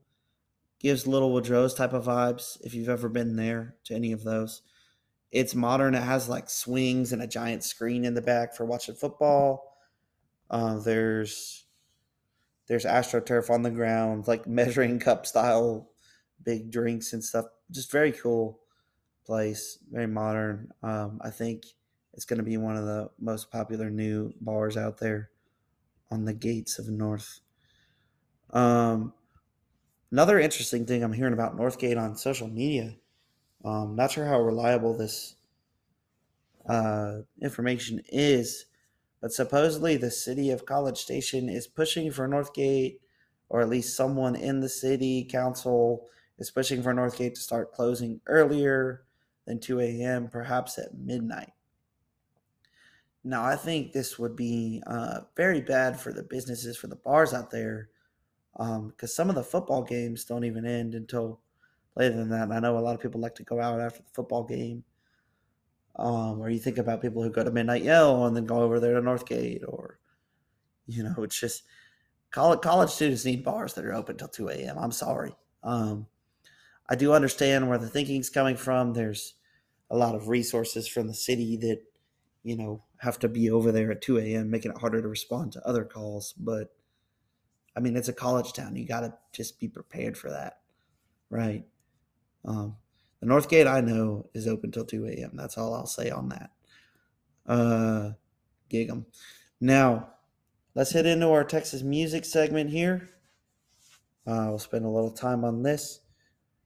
Gives 0.81 1.05
Little 1.05 1.31
Woodrow's 1.31 1.73
type 1.73 1.93
of 1.93 2.05
vibes 2.05 2.57
if 2.61 2.73
you've 2.73 2.89
ever 2.89 3.07
been 3.07 3.35
there 3.35 3.75
to 3.85 3.93
any 3.93 4.11
of 4.11 4.23
those. 4.23 4.63
It's 5.31 5.55
modern. 5.55 5.95
It 5.95 6.03
has 6.03 6.27
like 6.27 6.49
swings 6.49 7.13
and 7.13 7.21
a 7.21 7.27
giant 7.27 7.63
screen 7.63 8.03
in 8.03 8.15
the 8.15 8.21
back 8.21 8.55
for 8.55 8.65
watching 8.65 8.95
football 8.95 9.71
uh, 10.51 10.77
there's 10.79 11.65
there's 12.67 12.85
astroturf 12.85 13.49
on 13.49 13.63
the 13.63 13.71
ground, 13.71 14.27
like 14.27 14.45
measuring 14.47 14.99
cup 14.99 15.25
style, 15.25 15.89
big 16.43 16.69
drinks 16.69 17.13
and 17.13 17.23
stuff. 17.23 17.45
Just 17.71 17.91
very 17.91 18.11
cool 18.11 18.59
place, 19.25 19.79
very 19.89 20.07
modern. 20.07 20.71
Um, 20.83 21.19
I 21.23 21.31
think 21.31 21.63
it's 22.13 22.25
going 22.25 22.37
to 22.37 22.43
be 22.43 22.57
one 22.57 22.75
of 22.75 22.85
the 22.85 23.09
most 23.17 23.49
popular 23.49 23.89
new 23.89 24.33
bars 24.41 24.75
out 24.75 24.99
there 24.99 25.29
on 26.11 26.25
the 26.25 26.33
gates 26.33 26.77
of 26.77 26.89
North. 26.89 27.39
Um, 28.51 29.13
another 30.11 30.39
interesting 30.39 30.85
thing 30.85 31.03
I'm 31.03 31.13
hearing 31.13 31.33
about 31.33 31.57
Northgate 31.57 31.97
on 31.97 32.15
social 32.15 32.47
media. 32.47 32.95
Um, 33.63 33.95
not 33.95 34.11
sure 34.11 34.25
how 34.25 34.41
reliable 34.41 34.97
this 34.97 35.35
uh, 36.67 37.19
information 37.41 38.01
is, 38.09 38.65
but 39.21 39.31
supposedly, 39.31 39.97
the 39.97 40.11
city 40.11 40.49
of 40.49 40.65
College 40.65 40.97
Station 40.97 41.47
is 41.47 41.67
pushing 41.67 42.11
for 42.11 42.27
Northgate, 42.27 42.97
or 43.49 43.61
at 43.61 43.69
least 43.69 43.95
someone 43.95 44.35
in 44.35 44.59
the 44.59 44.69
city 44.69 45.27
council 45.29 46.07
is 46.39 46.49
pushing 46.49 46.81
for 46.81 46.93
Northgate 46.93 47.35
to 47.35 47.41
start 47.41 47.71
closing 47.71 48.19
earlier 48.25 49.03
than 49.45 49.59
2 49.59 49.79
a.m., 49.79 50.27
perhaps 50.27 50.79
at 50.79 50.97
midnight. 50.97 51.51
Now, 53.23 53.43
I 53.43 53.55
think 53.55 53.91
this 53.91 54.17
would 54.17 54.35
be 54.35 54.81
uh, 54.87 55.21
very 55.35 55.61
bad 55.61 55.99
for 55.99 56.11
the 56.11 56.23
businesses, 56.23 56.75
for 56.75 56.87
the 56.87 56.95
bars 56.95 57.33
out 57.33 57.51
there, 57.51 57.89
because 58.53 58.79
um, 58.79 59.07
some 59.07 59.29
of 59.29 59.35
the 59.35 59.43
football 59.43 59.83
games 59.83 60.25
don't 60.25 60.43
even 60.43 60.65
end 60.65 60.93
until 60.93 61.39
later 61.95 62.15
than 62.15 62.29
that. 62.29 62.43
And 62.43 62.53
I 62.53 62.59
know 62.59 62.77
a 62.77 62.79
lot 62.79 62.95
of 62.95 63.01
people 63.01 63.21
like 63.21 63.35
to 63.35 63.43
go 63.43 63.59
out 63.59 63.79
after 63.79 64.01
the 64.01 64.09
football 64.13 64.43
game. 64.43 64.83
Um, 65.95 66.39
or 66.39 66.49
you 66.49 66.59
think 66.59 66.77
about 66.77 67.01
people 67.01 67.21
who 67.21 67.29
go 67.29 67.43
to 67.43 67.51
Midnight 67.51 67.83
Yell 67.83 68.25
and 68.25 68.35
then 68.35 68.45
go 68.45 68.61
over 68.61 68.79
there 68.79 68.93
to 68.93 69.01
Northgate, 69.01 69.61
or 69.67 69.99
you 70.87 71.03
know, 71.03 71.15
it's 71.19 71.39
just 71.39 71.63
college 72.31 72.61
college 72.61 72.89
students 72.89 73.25
need 73.25 73.43
bars 73.43 73.73
that 73.73 73.85
are 73.85 73.93
open 73.93 74.17
till 74.17 74.29
two 74.29 74.49
a.m. 74.49 74.77
I'm 74.79 74.93
sorry. 74.93 75.35
Um, 75.63 76.07
I 76.89 76.95
do 76.95 77.13
understand 77.13 77.67
where 77.67 77.77
the 77.77 77.89
thinking's 77.89 78.29
coming 78.29 78.55
from. 78.55 78.93
There's 78.93 79.35
a 79.89 79.97
lot 79.97 80.15
of 80.15 80.29
resources 80.29 80.87
from 80.87 81.07
the 81.07 81.13
city 81.13 81.57
that 81.57 81.81
you 82.43 82.55
know 82.55 82.83
have 82.97 83.19
to 83.19 83.27
be 83.27 83.49
over 83.49 83.71
there 83.71 83.91
at 83.91 84.01
2 84.01 84.17
a.m 84.17 84.49
making 84.49 84.71
it 84.71 84.77
harder 84.77 85.01
to 85.01 85.07
respond 85.07 85.51
to 85.51 85.67
other 85.67 85.83
calls 85.83 86.33
but 86.33 86.73
i 87.75 87.79
mean 87.79 87.95
it's 87.95 88.09
a 88.09 88.13
college 88.13 88.53
town. 88.53 88.75
You 88.75 88.85
got 88.85 89.01
to 89.01 89.13
just 89.31 89.59
be 89.59 89.67
prepared 89.67 90.17
for 90.17 90.29
that. 90.29 90.59
Right. 91.29 91.65
Um, 92.45 92.77
the 93.19 93.27
north 93.27 93.49
gate 93.49 93.67
i 93.67 93.81
know 93.81 94.29
is 94.33 94.47
open 94.47 94.71
till 94.71 94.83
2 94.85 95.05
a.m 95.05 95.31
that's 95.35 95.57
all 95.57 95.73
i'll 95.75 95.85
say 95.85 96.09
on 96.09 96.29
that. 96.29 96.51
Uh 97.45 98.11
gig 98.69 98.89
'em. 98.89 99.05
now 99.59 100.09
let's 100.73 100.91
head 100.91 101.05
into 101.05 101.29
our 101.29 101.43
texas 101.43 101.83
music 101.83 102.25
segment 102.25 102.69
here. 102.71 103.09
Uh, 104.25 104.45
we'll 104.49 104.59
spend 104.59 104.85
a 104.85 104.89
little 104.89 105.11
time 105.11 105.43
on 105.43 105.63
this. 105.63 105.99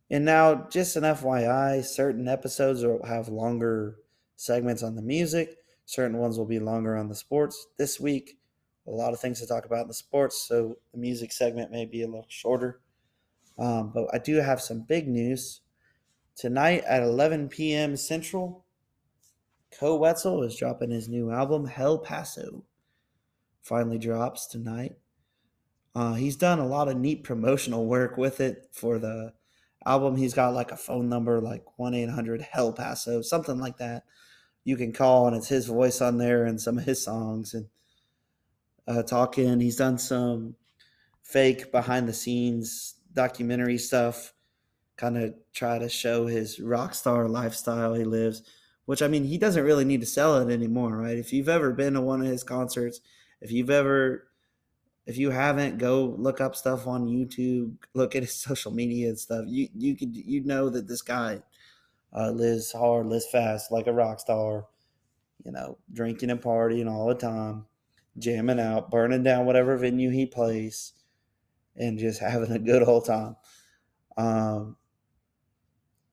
And 0.09 0.25
now 0.25 0.67
just 0.69 0.95
an 0.95 1.03
fyi 1.03 1.83
certain 1.83 2.27
episodes 2.27 2.83
will 2.83 3.03
have 3.05 3.29
longer 3.29 3.97
segments 4.35 4.83
on 4.83 4.95
the 4.95 5.01
music. 5.01 5.57
Certain 5.85 6.17
ones 6.17 6.37
will 6.37 6.45
be 6.45 6.59
longer 6.59 6.95
on 6.95 7.07
the 7.09 7.15
sports. 7.15 7.67
This 7.77 7.99
week, 7.99 8.37
a 8.87 8.91
lot 8.91 9.13
of 9.13 9.19
things 9.19 9.39
to 9.39 9.47
talk 9.47 9.65
about 9.65 9.83
in 9.83 9.87
the 9.87 9.93
sports, 9.93 10.47
so 10.47 10.77
the 10.91 10.99
music 10.99 11.31
segment 11.31 11.71
may 11.71 11.85
be 11.85 12.03
a 12.03 12.07
little 12.07 12.25
shorter. 12.29 12.81
Um, 13.57 13.91
but 13.93 14.07
I 14.13 14.19
do 14.19 14.35
have 14.35 14.61
some 14.61 14.81
big 14.81 15.07
news. 15.07 15.61
Tonight 16.35 16.83
at 16.87 17.01
11 17.01 17.49
p.m. 17.49 17.95
Central, 17.95 18.65
Koe 19.71 19.95
Wetzel 19.95 20.43
is 20.43 20.55
dropping 20.55 20.91
his 20.91 21.07
new 21.07 21.31
album, 21.31 21.65
Hell 21.65 21.97
Paso. 21.97 22.63
Finally 23.61 23.97
drops 23.97 24.45
tonight. 24.47 24.93
Uh, 25.95 26.13
he's 26.13 26.35
done 26.35 26.59
a 26.59 26.67
lot 26.67 26.89
of 26.89 26.97
neat 26.97 27.23
promotional 27.23 27.85
work 27.85 28.17
with 28.17 28.41
it 28.41 28.67
for 28.73 28.99
the 28.99 29.33
album. 29.85 30.17
He's 30.17 30.33
got 30.33 30.53
like 30.53 30.71
a 30.71 30.77
phone 30.77 31.07
number, 31.07 31.39
like 31.39 31.63
1 31.77 31.93
800 31.93 32.41
Hell 32.41 32.73
Paso, 32.73 33.21
something 33.21 33.57
like 33.57 33.77
that 33.77 34.03
you 34.65 34.75
can 34.75 34.91
call, 34.91 35.27
and 35.27 35.37
it's 35.37 35.47
his 35.47 35.67
voice 35.67 36.01
on 36.01 36.17
there 36.17 36.43
and 36.45 36.59
some 36.59 36.77
of 36.77 36.83
his 36.83 37.01
songs 37.01 37.53
and 37.53 37.67
uh, 38.87 39.03
talking. 39.03 39.59
He's 39.59 39.77
done 39.77 39.97
some 39.97 40.55
fake 41.23 41.71
behind 41.71 42.07
the 42.07 42.13
scenes 42.13 42.95
documentary 43.15 43.77
stuff, 43.77 44.33
kind 44.97 45.17
of 45.17 45.33
try 45.53 45.79
to 45.79 45.89
show 45.89 46.27
his 46.27 46.59
rock 46.59 46.93
star 46.93 47.27
lifestyle 47.27 47.93
he 47.93 48.03
lives. 48.03 48.43
Which 48.85 49.01
I 49.01 49.07
mean, 49.07 49.23
he 49.23 49.39
doesn't 49.39 49.63
really 49.63 49.85
need 49.85 50.01
to 50.01 50.05
sell 50.05 50.37
it 50.37 50.53
anymore, 50.53 50.95
right? 50.97 51.17
If 51.17 51.33
you've 51.33 51.49
ever 51.49 51.71
been 51.71 51.93
to 51.93 52.01
one 52.01 52.21
of 52.21 52.27
his 52.27 52.43
concerts, 52.43 53.01
if 53.41 53.51
you've 53.51 53.71
ever 53.71 54.27
if 55.07 55.17
you 55.17 55.29
haven't, 55.29 55.77
go 55.77 56.15
look 56.17 56.41
up 56.41 56.55
stuff 56.55 56.87
on 56.87 57.07
YouTube, 57.07 57.75
look 57.93 58.15
at 58.15 58.23
his 58.23 58.33
social 58.41 58.71
media 58.71 59.09
and 59.09 59.19
stuff. 59.19 59.45
You 59.47 59.69
you 59.75 59.95
could 59.95 60.15
you 60.15 60.43
know 60.43 60.69
that 60.69 60.87
this 60.87 61.01
guy 61.01 61.41
uh, 62.15 62.29
lives 62.29 62.71
hard, 62.71 63.07
lives 63.07 63.27
fast, 63.31 63.71
like 63.71 63.87
a 63.87 63.93
rock 63.93 64.19
star. 64.19 64.65
You 65.43 65.51
know, 65.51 65.77
drinking 65.93 66.31
and 66.31 66.41
partying 66.41 66.89
all 66.89 67.07
the 67.07 67.13
time, 67.13 67.65
jamming 68.17 68.59
out, 68.59 68.91
burning 68.91 69.23
down 69.23 69.45
whatever 69.45 69.77
venue 69.77 70.09
he 70.09 70.25
plays, 70.25 70.93
and 71.75 71.99
just 71.99 72.19
having 72.21 72.51
a 72.51 72.59
good 72.59 72.83
old 72.83 73.05
time. 73.05 73.35
Um, 74.17 74.77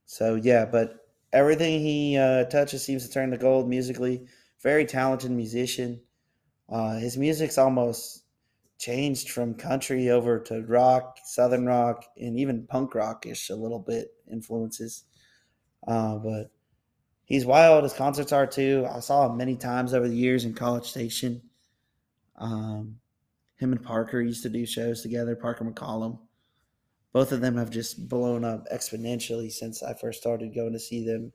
so 0.07 0.35
yeah, 0.35 0.65
but 0.65 1.07
everything 1.33 1.81
he 1.81 2.17
uh, 2.19 2.45
touches 2.45 2.85
seems 2.85 3.07
to 3.07 3.13
turn 3.13 3.31
to 3.31 3.39
gold 3.39 3.69
musically. 3.69 4.27
Very 4.63 4.85
talented 4.85 5.31
musician. 5.31 6.01
Uh, 6.69 6.99
his 6.99 7.17
music's 7.17 7.59
almost 7.59 8.25
changed 8.79 9.31
from 9.31 9.55
country 9.55 10.11
over 10.11 10.41
to 10.41 10.63
rock, 10.63 11.19
southern 11.25 11.67
rock, 11.67 12.05
and 12.17 12.39
even 12.39 12.67
punk 12.67 12.95
rockish 12.95 13.51
a 13.51 13.55
little 13.55 13.79
bit 13.79 14.09
influences. 14.31 15.05
Uh, 15.87 16.17
but 16.17 16.51
he's 17.25 17.47
wild. 17.47 17.85
His 17.85 17.93
concerts 17.93 18.33
are 18.33 18.47
too. 18.47 18.87
I 18.91 19.01
saw 19.01 19.29
him 19.29 19.37
many 19.37 19.57
times 19.57 19.95
over 19.95 20.09
the 20.09 20.17
years 20.17 20.45
in 20.45 20.55
College 20.55 20.91
Station. 20.91 21.43
Um, 22.43 22.97
him 23.57 23.73
and 23.73 23.83
Parker 23.83 24.21
used 24.21 24.43
to 24.43 24.49
do 24.49 24.67
shows 24.67 25.01
together. 25.01 25.37
Parker 25.37 25.65
McCollum. 25.65 26.19
Both 27.13 27.31
of 27.31 27.41
them 27.41 27.57
have 27.57 27.71
just 27.71 28.09
blown 28.09 28.45
up 28.45 28.67
exponentially 28.73 29.53
since 29.53 29.83
I 29.83 29.95
first 29.95 30.21
started 30.21 30.55
going 30.55 30.73
to 30.73 30.81
see 30.81 31.07
them 31.07 31.33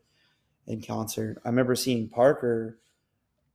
in 0.68 0.82
concert. 0.82 1.42
I 1.46 1.50
remember 1.50 1.76
seeing 1.76 2.10
Parker 2.10 2.80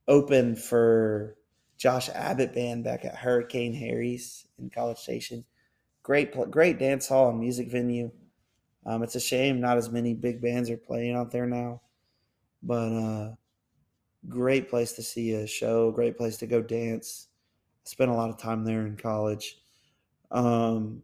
open 0.07 0.55
for 0.55 1.35
Josh 1.77 2.09
Abbott 2.09 2.53
band 2.53 2.83
back 2.83 3.05
at 3.05 3.15
Hurricane 3.15 3.73
Harry's 3.73 4.47
in 4.57 4.69
College 4.69 4.97
Station. 4.97 5.45
Great, 6.01 6.33
great 6.49 6.79
dance 6.79 7.07
hall 7.07 7.29
and 7.29 7.39
music 7.39 7.69
venue. 7.69 8.11
Um, 8.85 9.03
it's 9.03 9.15
a 9.15 9.19
shame 9.19 9.61
not 9.61 9.77
as 9.77 9.91
many 9.91 10.13
big 10.13 10.41
bands 10.41 10.69
are 10.69 10.77
playing 10.77 11.15
out 11.15 11.31
there 11.31 11.45
now, 11.45 11.81
but 12.63 12.91
uh, 12.91 13.35
great 14.27 14.69
place 14.69 14.93
to 14.93 15.03
see 15.03 15.33
a 15.33 15.45
show, 15.45 15.91
great 15.91 16.17
place 16.17 16.37
to 16.37 16.47
go 16.47 16.61
dance. 16.61 17.27
I 17.85 17.89
spent 17.89 18.11
a 18.11 18.15
lot 18.15 18.29
of 18.29 18.37
time 18.37 18.63
there 18.63 18.85
in 18.85 18.97
college. 18.97 19.57
Um, 20.31 21.03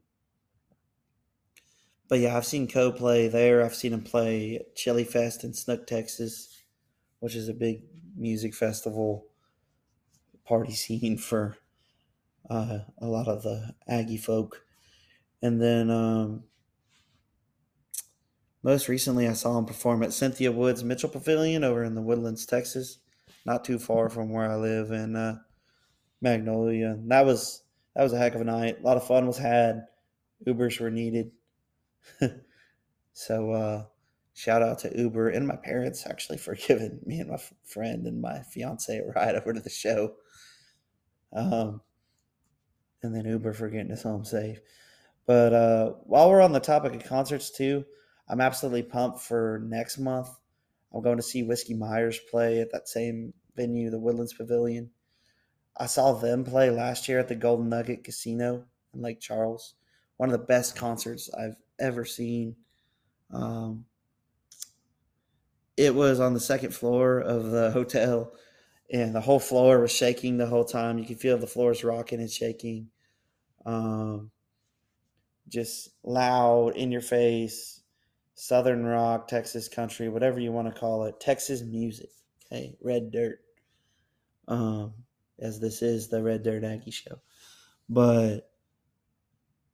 but 2.08 2.20
yeah, 2.20 2.36
I've 2.36 2.46
seen 2.46 2.68
Koe 2.68 2.92
play 2.92 3.28
there. 3.28 3.64
I've 3.64 3.76
seen 3.76 3.94
him 3.94 4.02
play 4.02 4.66
Chili 4.76 5.04
Fest 5.04 5.44
in 5.44 5.54
Snook, 5.54 5.86
Texas, 5.86 6.64
which 7.20 7.36
is 7.36 7.48
a 7.48 7.54
big 7.54 7.84
music 8.16 8.56
festival 8.56 9.28
party 10.46 10.74
scene 10.76 11.18
for 11.18 11.58
uh, 12.50 12.80
a 13.00 13.06
lot 13.06 13.28
of 13.28 13.44
the 13.44 13.76
Aggie 13.88 14.18
folk. 14.18 14.64
And 15.42 15.62
then 15.62 15.90
um, 15.90 16.44
most 18.64 18.90
recently, 18.90 19.28
I 19.28 19.34
saw 19.34 19.58
him 19.58 19.66
perform 19.66 20.04
at 20.04 20.12
Cynthia 20.12 20.52
Woods 20.52 20.84
Mitchell 20.84 21.10
Pavilion 21.10 21.64
over 21.64 21.84
in 21.84 21.96
the 21.96 22.02
Woodlands, 22.02 22.46
Texas, 22.46 23.00
not 23.46 23.64
too 23.64 23.80
far 23.80 24.10
from 24.10 24.32
where 24.32 24.50
I 24.50 24.56
live 24.56 24.92
in 24.92 25.16
uh, 25.16 25.38
Magnolia. 26.22 26.98
That 27.08 27.26
was 27.26 27.64
that 27.96 28.04
was 28.04 28.14
a 28.14 28.18
heck 28.18 28.36
of 28.36 28.42
a 28.42 28.46
night. 28.46 28.80
A 28.80 28.84
lot 28.84 28.98
of 28.98 29.08
fun 29.08 29.28
was 29.28 29.38
had. 29.38 29.86
Ubers 30.46 30.80
were 30.80 30.92
needed. 30.92 31.32
so 33.14 33.52
uh, 33.52 33.86
shout 34.34 34.62
out 34.62 34.80
to 34.80 34.98
Uber 34.98 35.30
and 35.30 35.48
my 35.48 35.58
parents 35.58 36.06
actually 36.08 36.38
for 36.38 36.56
giving 36.68 37.00
me 37.06 37.20
and 37.20 37.30
my 37.30 37.40
friend 37.66 38.06
and 38.08 38.22
my 38.22 38.40
fiance 38.44 38.98
a 38.98 39.06
ride 39.06 39.36
over 39.36 39.54
to 39.54 39.60
the 39.60 39.70
show. 39.70 40.16
Um, 41.34 41.82
and 43.04 43.16
then 43.16 43.26
Uber 43.26 43.54
for 43.54 43.70
getting 43.70 43.92
us 43.92 44.04
home 44.04 44.26
safe. 44.26 44.60
But 45.26 45.54
uh, 45.54 45.94
while 46.06 46.30
we're 46.30 46.42
on 46.42 46.54
the 46.54 46.60
topic 46.60 46.96
of 46.96 47.04
concerts 47.04 47.52
too, 47.52 47.86
I'm 48.28 48.42
absolutely 48.42 48.84
pumped 48.84 49.20
for 49.20 49.62
next 49.64 49.98
month. 49.98 50.30
I'm 50.94 51.04
going 51.04 51.18
to 51.18 51.24
see 51.24 51.44
Whiskey 51.44 51.76
Myers 51.76 52.20
play 52.32 52.62
at 52.62 52.72
that 52.72 52.88
same 52.88 53.34
venue, 53.56 53.90
the 53.90 54.00
Woodlands 54.00 54.34
Pavilion. 54.34 54.90
I 55.78 55.86
saw 55.86 56.14
them 56.14 56.44
play 56.44 56.70
last 56.70 57.08
year 57.08 57.20
at 57.20 57.28
the 57.28 57.36
Golden 57.36 57.70
Nugget 57.70 58.04
Casino 58.04 58.66
in 58.94 59.02
Lake 59.02 59.20
Charles. 59.20 59.76
One 60.18 60.30
of 60.30 60.40
the 60.40 60.46
best 60.46 60.76
concerts 60.76 61.30
I've 61.34 61.56
ever 61.80 62.04
seen. 62.06 62.56
Um, 63.32 63.86
it 65.78 65.96
was 65.96 66.20
on 66.20 66.34
the 66.34 66.40
second 66.40 66.74
floor 66.74 67.20
of 67.20 67.52
the 67.52 67.72
hotel, 67.74 68.34
and 68.92 69.16
the 69.16 69.22
whole 69.22 69.40
floor 69.40 69.80
was 69.80 69.92
shaking 69.92 70.38
the 70.38 70.48
whole 70.48 70.66
time. 70.66 70.98
You 70.98 71.06
could 71.06 71.20
feel 71.20 71.38
the 71.38 71.48
floors 71.48 71.84
rocking 71.84 72.20
and 72.20 72.30
shaking. 72.30 72.90
Um, 73.66 74.32
just 75.48 75.90
loud, 76.04 76.76
in 76.76 76.92
your 76.92 77.02
face, 77.02 77.82
Southern 78.36 78.86
rock, 78.86 79.28
Texas 79.28 79.68
country, 79.68 80.10
whatever 80.10 80.40
you 80.40 80.52
want 80.52 80.74
to 80.74 80.80
call 80.80 81.04
it, 81.06 81.20
Texas 81.20 81.62
music. 81.62 82.10
Okay, 82.46 82.76
Red 82.82 83.12
Dirt. 83.12 83.40
Um, 84.48 84.94
as 85.42 85.60
this 85.60 85.82
is 85.82 86.08
the 86.08 86.22
Red 86.22 86.44
Dirt 86.44 86.64
Aggie 86.64 86.92
show, 86.92 87.20
but 87.88 88.50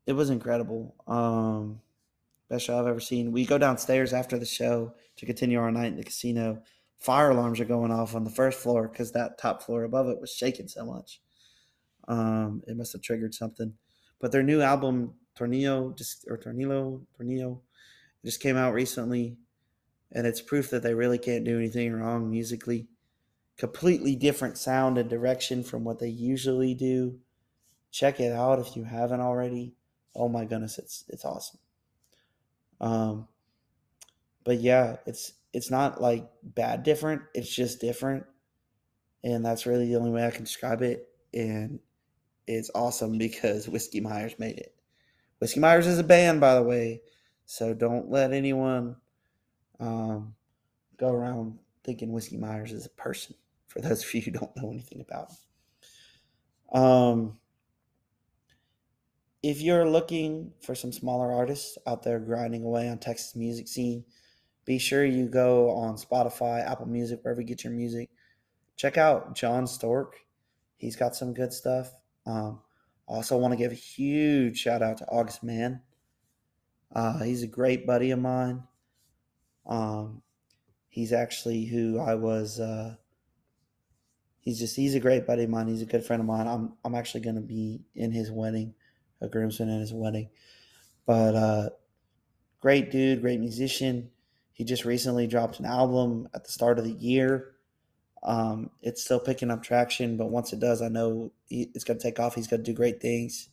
it 0.06 0.14
was 0.14 0.30
incredible. 0.30 0.96
Um, 1.08 1.82
best 2.50 2.66
show 2.66 2.80
I've 2.80 2.88
ever 2.88 3.00
seen. 3.00 3.32
We 3.32 3.46
go 3.46 3.58
downstairs 3.58 4.14
after 4.14 4.38
the 4.38 4.46
show 4.46 4.94
to 5.18 5.26
continue 5.26 5.60
our 5.60 5.72
night 5.72 5.88
in 5.88 5.98
the 5.98 6.04
casino. 6.04 6.62
Fire 7.00 7.32
alarms 7.32 7.60
are 7.60 7.66
going 7.66 7.92
off 7.92 8.16
on 8.16 8.24
the 8.24 8.30
first 8.30 8.60
floor 8.60 8.88
because 8.88 9.12
that 9.12 9.38
top 9.38 9.64
floor 9.64 9.84
above 9.84 10.08
it 10.10 10.22
was 10.22 10.32
shaking 10.32 10.68
so 10.68 10.86
much. 10.86 11.22
Um, 12.08 12.64
it 12.68 12.78
must 12.78 12.94
have 12.94 13.02
triggered 13.02 13.34
something. 13.34 13.74
But 14.20 14.32
their 14.32 14.44
new 14.44 14.62
album, 14.62 15.16
Tornillo, 15.38 15.98
just 15.98 16.26
or 16.30 16.38
Tornillo, 16.38 17.02
Tornillo, 17.20 17.60
just 18.24 18.42
came 18.42 18.58
out 18.58 18.74
recently, 18.74 19.38
and 20.12 20.26
it's 20.26 20.42
proof 20.42 20.70
that 20.70 20.84
they 20.84 20.94
really 20.94 21.18
can't 21.18 21.44
do 21.46 21.58
anything 21.58 21.94
wrong 21.94 22.30
musically. 22.30 22.88
Completely 23.58 24.16
different 24.16 24.58
sound 24.58 24.98
and 24.98 25.10
direction 25.10 25.64
from 25.64 25.84
what 25.84 26.00
they 26.00 26.10
usually 26.10 26.74
do. 26.74 27.20
Check 27.92 28.20
it 28.20 28.32
out 28.32 28.60
if 28.60 28.76
you 28.76 28.84
haven't 28.84 29.22
already. 29.22 29.76
Oh 30.16 30.28
my 30.30 30.46
goodness, 30.46 30.78
it's 30.78 31.06
it's 31.08 31.26
awesome. 31.26 31.60
Um, 32.82 33.28
but 34.44 34.60
yeah, 34.60 34.98
it's 35.06 35.34
it's 35.54 35.72
not 35.72 36.02
like 36.02 36.28
bad 36.44 36.84
different. 36.84 37.22
It's 37.34 37.54
just 37.54 37.80
different, 37.80 38.26
and 39.24 39.46
that's 39.46 39.66
really 39.66 39.88
the 39.88 39.96
only 39.96 40.12
way 40.12 40.26
I 40.26 40.32
can 40.32 40.44
describe 40.44 40.82
it. 40.82 41.08
And 41.34 41.80
it's 42.48 42.72
awesome 42.76 43.18
because 43.18 43.68
Whiskey 43.70 44.02
Myers 44.02 44.36
made 44.38 44.58
it. 44.58 44.74
Whiskey 45.40 45.60
Myers 45.60 45.88
is 45.88 46.00
a 46.00 46.04
band, 46.04 46.42
by 46.42 46.56
the 46.56 46.64
way, 46.64 47.02
so 47.46 47.74
don't 47.74 48.10
let 48.10 48.34
anyone 48.34 48.96
um, 49.80 50.36
go 50.98 51.12
around 51.12 51.60
thinking 51.84 52.12
Whiskey 52.12 52.38
Myers 52.38 52.72
is 52.72 52.86
a 52.86 52.90
person. 52.90 53.36
For 53.76 53.82
those 53.82 54.04
of 54.04 54.14
you 54.14 54.22
who 54.22 54.32
don't 54.32 54.56
know 54.56 54.72
anything 54.72 55.02
about 55.02 55.32
him. 56.72 56.82
Um, 56.82 57.40
if 59.44 59.62
you're 59.62 59.88
looking 59.88 60.54
for 60.62 60.76
some 60.76 60.94
smaller 60.94 61.32
artists 61.32 61.78
out 61.86 62.04
there 62.04 62.20
grinding 62.20 62.64
away 62.64 62.88
on 62.88 62.98
Texas 63.00 63.36
music 63.36 63.68
scene, 63.68 64.06
be 64.64 64.80
sure 64.80 65.06
you 65.06 65.28
go 65.28 65.72
on 65.72 65.98
Spotify, 65.98 66.66
Apple 66.66 66.88
Music, 66.88 67.20
wherever 67.22 67.42
you 67.42 67.48
get 67.48 67.64
your 67.64 67.74
music. 67.74 68.10
Check 68.78 68.98
out 68.98 69.36
John 69.36 69.68
Stork. 69.68 70.16
He's 70.78 70.96
got 70.96 71.16
some 71.16 71.34
good 71.34 71.54
stuff. 71.54 71.94
Um, 72.26 72.62
also, 73.08 73.38
want 73.38 73.52
to 73.52 73.58
give 73.58 73.72
a 73.72 73.76
huge 73.76 74.58
shout 74.58 74.82
out 74.82 74.98
to 74.98 75.06
August 75.06 75.44
Mann. 75.44 75.82
Uh, 76.94 77.20
he's 77.20 77.44
a 77.44 77.48
great 77.48 77.86
buddy 77.86 78.12
of 78.12 78.20
mine. 78.20 78.64
Um, 79.68 80.24
he's 80.88 81.14
actually 81.14 81.66
who 81.66 82.00
I 82.00 82.16
was. 82.16 82.60
Uh, 82.60 82.96
he's 84.46 84.60
just 84.60 84.76
he's 84.76 84.96
a 84.96 85.00
great 85.00 85.28
buddy 85.28 85.44
of 85.44 85.50
mine. 85.50 85.68
He's 85.68 85.82
a 85.82 85.88
good 85.88 86.06
friend 86.06 86.22
of 86.22 86.28
mine. 86.28 86.48
I'm 86.48 86.74
I'm 86.86 86.96
actually 86.96 87.22
to 87.22 87.42
be 87.42 87.82
in 87.96 88.12
his 88.12 88.32
wedding 88.32 88.74
a 89.22 89.28
groomsman 89.28 89.70
at 89.70 89.82
his 89.82 89.94
wedding. 89.94 90.30
But 91.06 91.36
uh, 91.36 91.70
great 92.62 92.92
dude, 92.92 93.22
great 93.22 93.40
musician. 93.40 94.12
He 94.54 94.64
just 94.64 94.86
recently 94.86 95.28
dropped 95.28 95.60
an 95.60 95.66
album 95.66 96.30
at 96.34 96.46
the 96.46 96.52
start 96.52 96.80
of 96.80 96.86
the 96.86 96.94
year. 96.94 97.52
Um, 98.24 98.72
it's 98.82 99.04
still 99.04 99.20
picking 99.20 99.52
up 99.52 99.62
traction, 99.62 100.18
but 100.18 100.32
once 100.32 100.54
it 100.54 100.60
does, 100.60 100.82
I 100.82 100.88
know 100.88 101.32
he, 101.48 101.70
it's 101.76 101.84
going 101.84 102.00
to 102.00 102.04
take 102.04 102.20
off. 102.20 102.36
He's 102.36 102.48
going 102.48 102.64
to 102.64 102.72
do 102.72 102.76
great 102.76 103.02
things. 103.02 103.50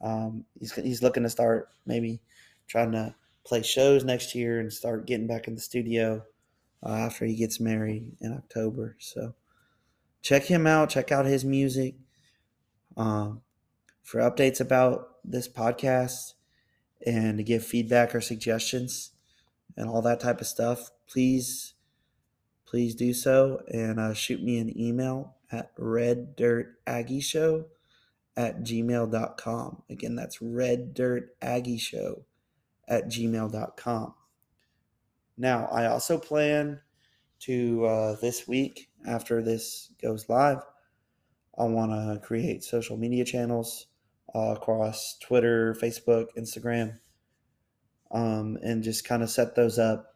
Um, 0.00 0.44
he's 0.58 0.72
he's 0.72 1.02
looking 1.02 1.22
to 1.24 1.30
start 1.30 1.68
maybe 1.86 2.22
trying 2.66 2.92
to 2.92 3.14
play 3.44 3.62
shows 3.62 4.04
next 4.04 4.34
year 4.34 4.58
and 4.58 4.72
start 4.72 5.06
getting 5.06 5.26
back 5.26 5.46
in 5.46 5.54
the 5.54 5.60
studio 5.60 6.22
uh, 6.84 6.90
after 6.90 7.26
he 7.26 7.36
gets 7.36 7.60
married 7.60 8.16
in 8.20 8.32
October. 8.32 8.96
So 8.98 9.34
check 10.22 10.44
him 10.44 10.66
out. 10.66 10.90
Check 10.90 11.12
out 11.12 11.26
his 11.26 11.44
music. 11.44 11.94
Um, 12.96 13.42
for 14.02 14.18
updates 14.20 14.60
about 14.60 15.16
this 15.24 15.48
podcast 15.48 16.34
and 17.06 17.38
to 17.38 17.44
give 17.44 17.64
feedback 17.64 18.14
or 18.14 18.20
suggestions 18.20 19.12
and 19.76 19.88
all 19.88 20.02
that 20.02 20.20
type 20.20 20.40
of 20.40 20.46
stuff, 20.46 20.90
please, 21.08 21.74
please 22.66 22.94
do 22.94 23.14
so 23.14 23.62
and 23.72 24.00
uh, 24.00 24.12
shoot 24.12 24.42
me 24.42 24.58
an 24.58 24.78
email 24.78 25.36
at 25.52 25.76
reddirtaggieshow 25.76 27.64
at 28.36 28.62
gmail.com. 28.62 29.82
Again, 29.88 30.14
that's 30.16 30.38
reddirtaggieshow 30.38 32.22
at 32.88 33.08
gmail.com. 33.08 34.14
Now, 35.36 35.66
I 35.66 35.86
also 35.86 36.18
plan 36.18 36.80
to 37.40 37.84
uh, 37.86 38.16
this 38.20 38.46
week, 38.46 38.88
after 39.06 39.42
this 39.42 39.92
goes 40.00 40.28
live, 40.28 40.62
I 41.58 41.64
want 41.64 41.92
to 41.92 42.26
create 42.26 42.64
social 42.64 42.96
media 42.96 43.24
channels 43.24 43.86
uh, 44.34 44.54
across 44.56 45.18
Twitter, 45.20 45.74
Facebook, 45.74 46.28
Instagram, 46.38 46.98
um, 48.10 48.58
and 48.62 48.82
just 48.82 49.04
kind 49.04 49.22
of 49.22 49.30
set 49.30 49.54
those 49.54 49.78
up 49.78 50.14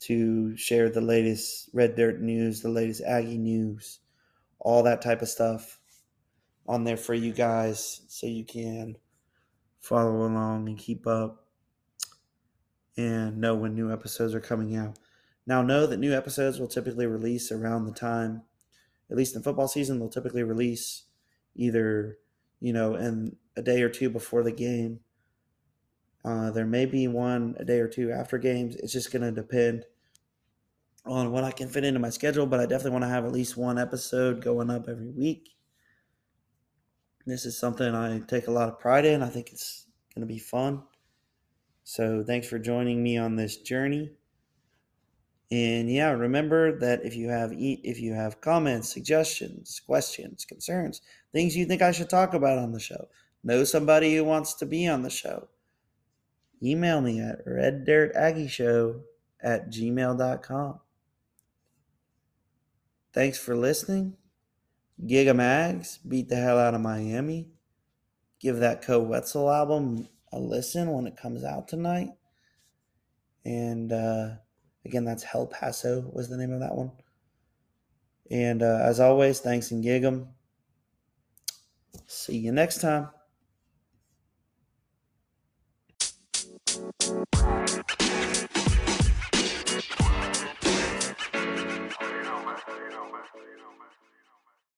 to 0.00 0.56
share 0.56 0.90
the 0.90 1.00
latest 1.00 1.70
Red 1.72 1.96
Dirt 1.96 2.20
news, 2.20 2.60
the 2.60 2.68
latest 2.68 3.02
Aggie 3.02 3.38
news, 3.38 4.00
all 4.58 4.82
that 4.84 5.02
type 5.02 5.22
of 5.22 5.28
stuff 5.28 5.78
on 6.66 6.84
there 6.84 6.96
for 6.96 7.14
you 7.14 7.32
guys 7.32 8.02
so 8.08 8.26
you 8.26 8.44
can 8.44 8.96
follow 9.80 10.26
along 10.26 10.68
and 10.68 10.78
keep 10.78 11.06
up 11.06 11.46
and 12.96 13.38
know 13.38 13.54
when 13.54 13.74
new 13.74 13.92
episodes 13.92 14.34
are 14.34 14.40
coming 14.40 14.76
out. 14.76 14.98
Now, 15.48 15.62
know 15.62 15.84
that 15.88 15.98
new 15.98 16.14
episodes 16.14 16.60
will 16.60 16.68
typically 16.68 17.06
release 17.06 17.50
around 17.50 17.86
the 17.86 17.92
time, 17.92 18.42
at 19.10 19.16
least 19.16 19.34
in 19.34 19.42
football 19.42 19.66
season, 19.66 19.98
they'll 19.98 20.08
typically 20.08 20.44
release 20.44 21.06
either 21.56 22.18
you 22.60 22.72
know, 22.72 22.94
in 22.94 23.36
a 23.56 23.62
day 23.62 23.82
or 23.82 23.88
two 23.88 24.10
before 24.10 24.42
the 24.42 24.52
game. 24.52 25.00
Uh, 26.24 26.50
there 26.50 26.66
may 26.66 26.84
be 26.84 27.06
one 27.06 27.54
a 27.58 27.64
day 27.64 27.78
or 27.78 27.88
two 27.88 28.10
after 28.10 28.38
games. 28.38 28.76
It's 28.76 28.92
just 28.92 29.12
going 29.12 29.22
to 29.22 29.30
depend 29.30 29.84
on 31.06 31.30
what 31.30 31.44
I 31.44 31.52
can 31.52 31.68
fit 31.68 31.84
into 31.84 32.00
my 32.00 32.10
schedule, 32.10 32.46
but 32.46 32.60
I 32.60 32.66
definitely 32.66 32.92
want 32.92 33.04
to 33.04 33.08
have 33.08 33.24
at 33.24 33.32
least 33.32 33.56
one 33.56 33.78
episode 33.78 34.42
going 34.42 34.70
up 34.70 34.88
every 34.88 35.10
week. 35.10 35.50
This 37.24 37.46
is 37.46 37.58
something 37.58 37.94
I 37.94 38.20
take 38.20 38.48
a 38.48 38.52
lot 38.52 38.68
of 38.68 38.80
pride 38.80 39.04
in. 39.04 39.22
I 39.22 39.28
think 39.28 39.50
it's 39.50 39.86
going 40.14 40.26
to 40.26 40.32
be 40.32 40.38
fun. 40.38 40.82
So, 41.84 42.22
thanks 42.26 42.48
for 42.48 42.58
joining 42.58 43.02
me 43.02 43.16
on 43.16 43.36
this 43.36 43.56
journey. 43.56 44.10
And 45.50 45.90
yeah, 45.90 46.10
remember 46.10 46.78
that 46.80 47.04
if 47.04 47.16
you 47.16 47.30
have 47.30 47.52
if 47.54 48.00
you 48.00 48.12
have 48.12 48.40
comments, 48.40 48.92
suggestions, 48.92 49.80
questions, 49.84 50.44
concerns, 50.44 51.00
things 51.32 51.56
you 51.56 51.64
think 51.64 51.80
I 51.80 51.92
should 51.92 52.10
talk 52.10 52.34
about 52.34 52.58
on 52.58 52.72
the 52.72 52.80
show, 52.80 53.08
know 53.42 53.64
somebody 53.64 54.14
who 54.14 54.24
wants 54.24 54.54
to 54.54 54.66
be 54.66 54.86
on 54.86 55.02
the 55.02 55.10
show, 55.10 55.48
email 56.62 57.00
me 57.00 57.20
at 57.20 57.46
reddirtaggieshow 57.46 59.00
at 59.42 59.70
gmail.com. 59.70 60.80
Thanks 63.14 63.38
for 63.38 63.56
listening. 63.56 64.16
Gig 65.06 65.28
'em 65.28 65.38
Ags, 65.38 65.98
Beat 66.06 66.28
the 66.28 66.36
Hell 66.36 66.58
Out 66.58 66.74
of 66.74 66.82
Miami. 66.82 67.52
Give 68.38 68.58
that 68.58 68.82
Koe 68.82 69.00
Wetzel 69.00 69.50
album 69.50 70.08
a 70.30 70.38
listen 70.38 70.90
when 70.92 71.06
it 71.06 71.16
comes 71.16 71.42
out 71.42 71.68
tonight. 71.68 72.10
And, 73.44 73.92
uh, 73.92 74.36
Again, 74.88 75.04
that's 75.04 75.22
Hell 75.22 75.46
Paso 75.46 76.10
was 76.14 76.30
the 76.30 76.38
name 76.38 76.50
of 76.50 76.60
that 76.60 76.74
one. 76.74 76.90
And 78.30 78.62
uh, 78.62 78.80
as 78.82 79.00
always, 79.00 79.38
thanks 79.38 79.70
and 79.70 79.82
gig 79.82 80.02
'em. 80.02 80.28
See 82.06 82.38
you 82.38 82.52
next 82.52 82.80
time. 82.80 83.10